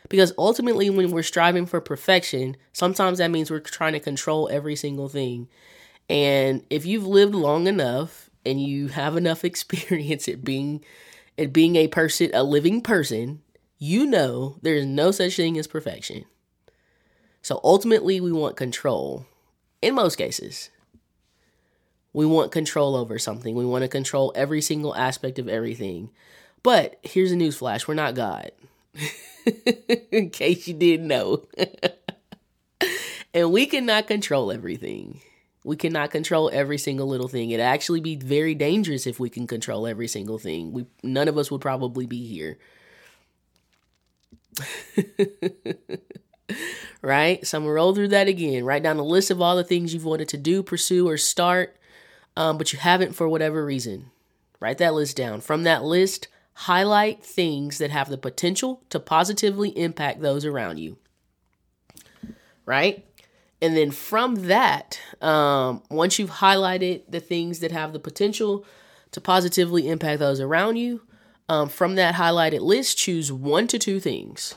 Because 0.10 0.32
ultimately 0.38 0.90
when 0.90 1.12
we're 1.12 1.24
striving 1.24 1.66
for 1.66 1.82
perfection 1.82 2.56
sometimes 2.72 3.18
that 3.18 3.32
means 3.32 3.50
we're 3.50 3.60
trying 3.60 3.94
to 3.94 4.00
control 4.00 4.48
every 4.52 4.76
single 4.76 5.10
thing. 5.10 5.50
And 6.10 6.64
if 6.70 6.86
you've 6.86 7.08
lived 7.08 7.34
long 7.36 7.68
enough 7.68 8.30
and 8.46 8.62
you 8.62 8.90
have 8.90 9.18
enough 9.18 9.44
experience 9.52 10.28
at 10.28 10.44
being 10.44 10.84
at 11.38 11.52
being 11.52 11.76
a 11.76 11.88
person 11.88 12.30
a 12.34 12.44
living 12.44 12.82
person 12.82 13.42
you 13.84 14.06
know 14.06 14.56
there's 14.62 14.86
no 14.86 15.12
such 15.12 15.36
thing 15.36 15.58
as 15.58 15.68
perfection. 15.68 16.24
So 17.42 17.60
ultimately, 17.66 18.22
we 18.22 18.32
want 18.32 18.56
control 18.56 19.26
in 19.82 19.94
most 19.94 20.16
cases. 20.16 20.70
We 22.14 22.26
want 22.26 22.54
control 22.54 22.96
over 22.96 23.20
something. 23.20 23.56
We 23.56 23.66
want 23.66 23.82
to 23.82 23.90
control 23.90 24.32
every 24.36 24.62
single 24.62 24.96
aspect 24.96 25.38
of 25.38 25.50
everything. 25.50 26.12
But 26.62 26.98
here's 27.04 27.34
a 27.34 27.36
newsflash 27.36 27.86
we're 27.86 27.96
not 27.96 28.16
God. 28.16 28.52
in 30.12 30.30
case 30.30 30.66
you 30.66 30.76
didn't 30.76 31.08
know. 31.08 31.46
and 33.34 33.52
we 33.52 33.66
cannot 33.66 34.08
control 34.08 34.50
everything. 34.50 35.20
We 35.66 35.76
cannot 35.76 36.12
control 36.12 36.50
every 36.54 36.78
single 36.78 37.08
little 37.08 37.28
thing. 37.28 37.52
It'd 37.52 37.66
actually 37.66 38.00
be 38.00 38.16
very 38.16 38.56
dangerous 38.56 39.06
if 39.06 39.20
we 39.20 39.30
can 39.30 39.46
control 39.46 39.86
every 39.86 40.08
single 40.08 40.38
thing. 40.38 40.72
We 40.72 40.86
none 41.04 41.28
of 41.28 41.38
us 41.38 41.52
would 41.52 41.60
probably 41.60 42.06
be 42.06 42.26
here. 42.26 42.58
right? 47.02 47.46
So 47.46 47.58
I'm 47.58 47.64
gonna 47.64 47.74
roll 47.74 47.94
through 47.94 48.10
that 48.10 48.28
again. 48.28 48.66
Write 48.66 48.84
down 48.84 48.98
a 48.98 49.04
list 49.04 49.32
of 49.32 49.42
all 49.42 49.56
the 49.56 49.64
things 49.64 49.94
you've 49.94 50.06
wanted 50.06 50.30
to 50.30 50.38
do, 50.38 50.64
pursue, 50.64 51.08
or 51.08 51.18
start, 51.18 51.78
um, 52.36 52.58
but 52.58 52.74
you 52.74 52.80
haven't 52.80 53.16
for 53.16 53.28
whatever 53.28 53.66
reason. 53.66 54.12
Write 54.60 54.78
that 54.78 54.94
list 54.94 55.18
down. 55.18 55.42
From 55.42 55.64
that 55.64 55.84
list, 55.84 56.28
highlight 56.54 57.24
things 57.24 57.78
that 57.80 57.92
have 57.92 58.10
the 58.10 58.18
potential 58.18 58.82
to 58.90 59.00
positively 59.00 59.70
impact 59.78 60.22
those 60.22 60.46
around 60.46 60.78
you. 60.78 60.98
Right? 62.66 63.06
And 63.62 63.78
then 63.78 63.92
from 63.92 64.48
that, 64.48 65.00
um, 65.22 65.84
once 65.90 66.20
you've 66.20 66.30
highlighted 66.30 67.04
the 67.10 67.20
things 67.20 67.60
that 67.60 67.72
have 67.72 67.94
the 67.94 68.00
potential 68.00 68.66
to 69.12 69.22
positively 69.22 69.88
impact 69.88 70.20
those 70.20 70.40
around 70.40 70.78
you, 70.78 71.02
um, 71.50 71.70
from 71.70 71.96
that 71.96 72.16
highlighted 72.16 72.62
list, 72.62 72.98
choose 72.98 73.32
one 73.32 73.68
to 73.68 73.80
two 73.80 74.00
things. 74.00 74.56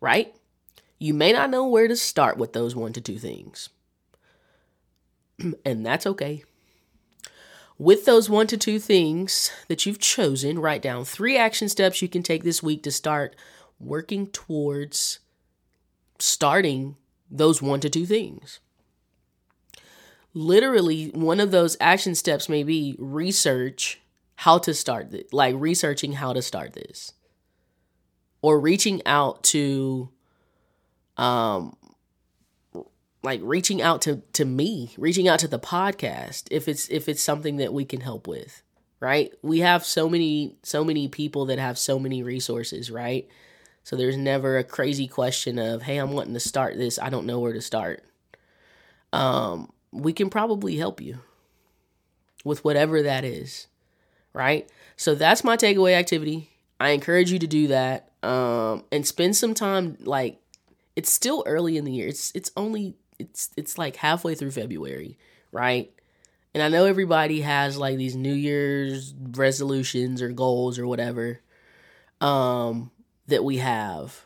Right? 0.00 0.34
You 0.98 1.14
may 1.14 1.32
not 1.32 1.50
know 1.50 1.66
where 1.66 1.88
to 1.88 1.96
start 1.96 2.36
with 2.36 2.52
those 2.52 2.74
one 2.74 2.92
to 2.94 3.00
two 3.00 3.18
things. 3.18 3.68
and 5.64 5.84
that's 5.84 6.06
okay. 6.06 6.44
With 7.76 8.04
those 8.04 8.30
one 8.30 8.46
to 8.48 8.56
two 8.56 8.78
things 8.78 9.50
that 9.68 9.84
you've 9.84 9.98
chosen, 9.98 10.60
write 10.60 10.82
down 10.82 11.04
three 11.04 11.36
action 11.36 11.68
steps 11.68 12.00
you 12.00 12.08
can 12.08 12.22
take 12.22 12.44
this 12.44 12.62
week 12.62 12.82
to 12.84 12.92
start 12.92 13.34
working 13.80 14.28
towards 14.28 15.18
starting 16.18 16.96
those 17.30 17.60
one 17.60 17.80
to 17.80 17.90
two 17.90 18.06
things 18.06 18.60
literally 20.34 21.10
one 21.10 21.38
of 21.40 21.52
those 21.52 21.76
action 21.80 22.14
steps 22.14 22.48
may 22.48 22.64
be 22.64 22.96
research 22.98 24.00
how 24.36 24.58
to 24.58 24.74
start 24.74 25.10
this, 25.10 25.32
like 25.32 25.54
researching 25.58 26.12
how 26.12 26.32
to 26.32 26.42
start 26.42 26.72
this 26.72 27.12
or 28.42 28.60
reaching 28.60 29.00
out 29.06 29.42
to 29.42 30.10
um 31.16 31.76
like 33.22 33.40
reaching 33.42 33.80
out 33.80 34.02
to 34.02 34.22
to 34.34 34.44
me 34.44 34.92
reaching 34.98 35.28
out 35.28 35.38
to 35.38 35.48
the 35.48 35.58
podcast 35.58 36.44
if 36.50 36.68
it's 36.68 36.88
if 36.90 37.08
it's 37.08 37.22
something 37.22 37.56
that 37.56 37.72
we 37.72 37.84
can 37.84 38.00
help 38.00 38.28
with 38.28 38.62
right? 39.00 39.34
We 39.42 39.60
have 39.60 39.84
so 39.84 40.08
many 40.08 40.56
so 40.62 40.84
many 40.84 41.08
people 41.08 41.46
that 41.46 41.58
have 41.58 41.78
so 41.78 41.98
many 41.98 42.22
resources 42.22 42.90
right? 42.90 43.28
So 43.82 43.96
there's 43.96 44.16
never 44.16 44.56
a 44.56 44.64
crazy 44.64 45.06
question 45.08 45.58
of 45.58 45.82
hey 45.82 45.96
i'm 45.98 46.12
wanting 46.12 46.34
to 46.34 46.40
start 46.40 46.76
this. 46.76 46.98
I 46.98 47.10
don't 47.10 47.26
know 47.26 47.40
where 47.40 47.52
to 47.52 47.62
start. 47.62 48.04
Um 49.12 49.72
we 49.92 50.12
can 50.12 50.28
probably 50.28 50.76
help 50.76 51.00
you 51.00 51.20
with 52.44 52.64
whatever 52.64 53.02
that 53.02 53.24
is 53.24 53.68
right? 54.34 54.68
So 54.96 55.14
that's 55.14 55.44
my 55.44 55.56
takeaway 55.56 55.94
activity. 55.94 56.50
I 56.78 56.90
encourage 56.90 57.32
you 57.32 57.38
to 57.38 57.46
do 57.46 57.68
that 57.68 58.10
um, 58.22 58.84
and 58.92 59.06
spend 59.06 59.36
some 59.36 59.54
time. 59.54 59.96
Like 60.00 60.38
it's 60.96 61.12
still 61.12 61.42
early 61.46 61.78
in 61.78 61.84
the 61.84 61.92
year. 61.92 62.08
It's 62.08 62.30
it's 62.34 62.50
only 62.56 62.96
it's 63.18 63.50
it's 63.56 63.78
like 63.78 63.96
halfway 63.96 64.34
through 64.34 64.50
February, 64.50 65.16
right? 65.52 65.90
And 66.52 66.62
I 66.62 66.68
know 66.68 66.84
everybody 66.84 67.40
has 67.40 67.76
like 67.76 67.96
these 67.96 68.14
New 68.14 68.34
Year's 68.34 69.14
resolutions 69.18 70.20
or 70.20 70.28
goals 70.28 70.78
or 70.78 70.86
whatever 70.86 71.40
um, 72.20 72.90
that 73.26 73.44
we 73.44 73.58
have. 73.58 74.24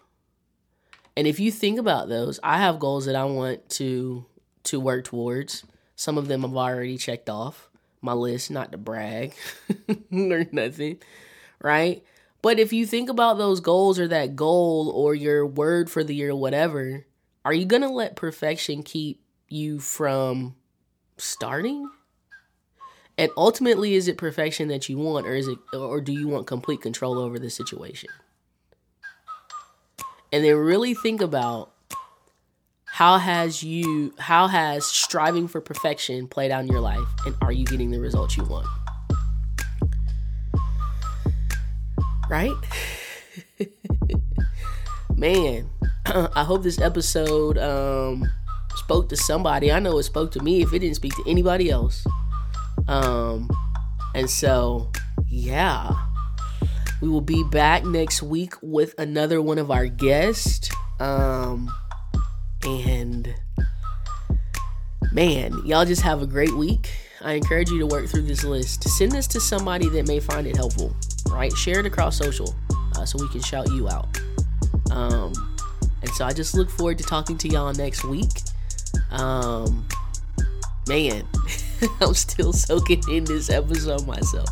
And 1.16 1.26
if 1.26 1.40
you 1.40 1.50
think 1.50 1.78
about 1.78 2.08
those, 2.08 2.38
I 2.42 2.58
have 2.58 2.78
goals 2.78 3.06
that 3.06 3.16
I 3.16 3.24
want 3.24 3.68
to 3.70 4.26
to 4.64 4.80
work 4.80 5.04
towards. 5.04 5.64
Some 5.96 6.16
of 6.16 6.28
them 6.28 6.44
I've 6.44 6.54
already 6.54 6.96
checked 6.96 7.28
off 7.28 7.67
my 8.00 8.12
list, 8.12 8.50
not 8.50 8.72
to 8.72 8.78
brag 8.78 9.34
or 10.12 10.46
nothing, 10.52 10.98
right? 11.60 12.02
But 12.42 12.58
if 12.58 12.72
you 12.72 12.86
think 12.86 13.08
about 13.08 13.38
those 13.38 13.60
goals 13.60 13.98
or 13.98 14.08
that 14.08 14.36
goal 14.36 14.90
or 14.94 15.14
your 15.14 15.46
word 15.46 15.90
for 15.90 16.04
the 16.04 16.14
year, 16.14 16.34
whatever, 16.34 17.04
are 17.44 17.52
you 17.52 17.64
going 17.64 17.82
to 17.82 17.88
let 17.88 18.16
perfection 18.16 18.82
keep 18.82 19.20
you 19.48 19.80
from 19.80 20.54
starting? 21.16 21.90
And 23.16 23.32
ultimately, 23.36 23.94
is 23.94 24.06
it 24.06 24.16
perfection 24.16 24.68
that 24.68 24.88
you 24.88 24.96
want, 24.96 25.26
or 25.26 25.34
is 25.34 25.48
it, 25.48 25.58
or 25.72 26.00
do 26.00 26.12
you 26.12 26.28
want 26.28 26.46
complete 26.46 26.80
control 26.80 27.18
over 27.18 27.38
the 27.38 27.50
situation? 27.50 28.10
And 30.32 30.44
then 30.44 30.56
really 30.56 30.94
think 30.94 31.20
about 31.20 31.72
how 32.98 33.16
has 33.16 33.62
you, 33.62 34.12
how 34.18 34.48
has 34.48 34.84
striving 34.84 35.46
for 35.46 35.60
perfection 35.60 36.26
played 36.26 36.50
out 36.50 36.62
in 36.62 36.66
your 36.66 36.80
life, 36.80 37.06
and 37.24 37.36
are 37.40 37.52
you 37.52 37.64
getting 37.64 37.92
the 37.92 38.00
results 38.00 38.36
you 38.36 38.42
want? 38.42 38.66
Right? 42.28 42.56
Man, 45.16 45.70
I 46.06 46.42
hope 46.42 46.64
this 46.64 46.80
episode 46.80 47.56
um, 47.56 48.28
spoke 48.74 49.08
to 49.10 49.16
somebody. 49.16 49.70
I 49.70 49.78
know 49.78 49.96
it 49.98 50.02
spoke 50.02 50.32
to 50.32 50.42
me 50.42 50.62
if 50.62 50.72
it 50.72 50.80
didn't 50.80 50.96
speak 50.96 51.14
to 51.14 51.24
anybody 51.24 51.70
else. 51.70 52.04
Um, 52.88 53.48
and 54.16 54.28
so, 54.28 54.90
yeah, 55.28 55.92
we 57.00 57.08
will 57.08 57.20
be 57.20 57.44
back 57.44 57.84
next 57.84 58.24
week 58.24 58.54
with 58.60 58.98
another 58.98 59.40
one 59.40 59.58
of 59.58 59.70
our 59.70 59.86
guests. 59.86 60.68
Um, 60.98 61.72
and 62.68 63.34
man, 65.12 65.54
y'all 65.64 65.84
just 65.84 66.02
have 66.02 66.22
a 66.22 66.26
great 66.26 66.54
week. 66.54 66.90
I 67.22 67.32
encourage 67.32 67.70
you 67.70 67.78
to 67.80 67.86
work 67.86 68.08
through 68.08 68.22
this 68.22 68.44
list. 68.44 68.84
Send 68.88 69.12
this 69.12 69.26
to 69.28 69.40
somebody 69.40 69.88
that 69.88 70.06
may 70.06 70.20
find 70.20 70.46
it 70.46 70.56
helpful, 70.56 70.94
right? 71.30 71.52
Share 71.52 71.80
it 71.80 71.86
across 71.86 72.16
social 72.16 72.54
uh, 72.96 73.04
so 73.04 73.18
we 73.20 73.28
can 73.28 73.40
shout 73.40 73.70
you 73.72 73.88
out. 73.88 74.06
Um, 74.90 75.32
and 76.02 76.10
so 76.10 76.24
I 76.24 76.32
just 76.32 76.54
look 76.54 76.70
forward 76.70 76.98
to 76.98 77.04
talking 77.04 77.36
to 77.38 77.48
y'all 77.48 77.72
next 77.72 78.04
week. 78.04 78.42
Um, 79.10 79.88
man, 80.86 81.26
I'm 82.00 82.14
still 82.14 82.52
soaking 82.52 83.02
in 83.10 83.24
this 83.24 83.50
episode 83.50 84.06
myself. 84.06 84.48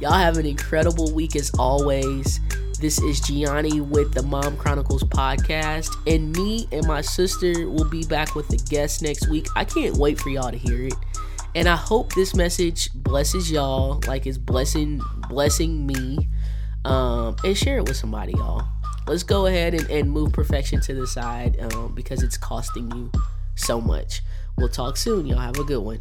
Y'all 0.00 0.12
have 0.12 0.36
an 0.36 0.46
incredible 0.46 1.12
week 1.12 1.36
as 1.36 1.50
always. 1.58 2.40
This 2.80 2.98
is 2.98 3.20
Gianni 3.20 3.82
with 3.82 4.14
the 4.14 4.22
Mom 4.22 4.56
Chronicles 4.56 5.04
podcast, 5.04 5.94
and 6.06 6.34
me 6.34 6.66
and 6.72 6.86
my 6.86 7.02
sister 7.02 7.68
will 7.68 7.84
be 7.84 8.06
back 8.06 8.34
with 8.34 8.48
the 8.48 8.56
guest 8.56 9.02
next 9.02 9.28
week. 9.28 9.48
I 9.54 9.66
can't 9.66 9.98
wait 9.98 10.18
for 10.18 10.30
y'all 10.30 10.50
to 10.50 10.56
hear 10.56 10.86
it. 10.86 10.94
And 11.54 11.68
I 11.68 11.76
hope 11.76 12.14
this 12.14 12.34
message 12.34 12.88
blesses 12.94 13.50
y'all 13.50 14.00
like 14.06 14.26
it's 14.26 14.38
blessing 14.38 15.02
blessing 15.28 15.86
me. 15.86 16.26
Um, 16.86 17.36
and 17.44 17.54
share 17.54 17.76
it 17.76 17.84
with 17.86 17.98
somebody, 17.98 18.32
y'all. 18.32 18.66
Let's 19.06 19.24
go 19.24 19.44
ahead 19.44 19.74
and, 19.74 19.90
and 19.90 20.10
move 20.10 20.32
perfection 20.32 20.80
to 20.80 20.94
the 20.94 21.06
side 21.06 21.60
um, 21.60 21.94
because 21.94 22.22
it's 22.22 22.38
costing 22.38 22.90
you 22.92 23.12
so 23.56 23.78
much. 23.78 24.22
We'll 24.56 24.70
talk 24.70 24.96
soon. 24.96 25.26
Y'all 25.26 25.38
have 25.38 25.58
a 25.58 25.64
good 25.64 25.82
one. 25.82 26.00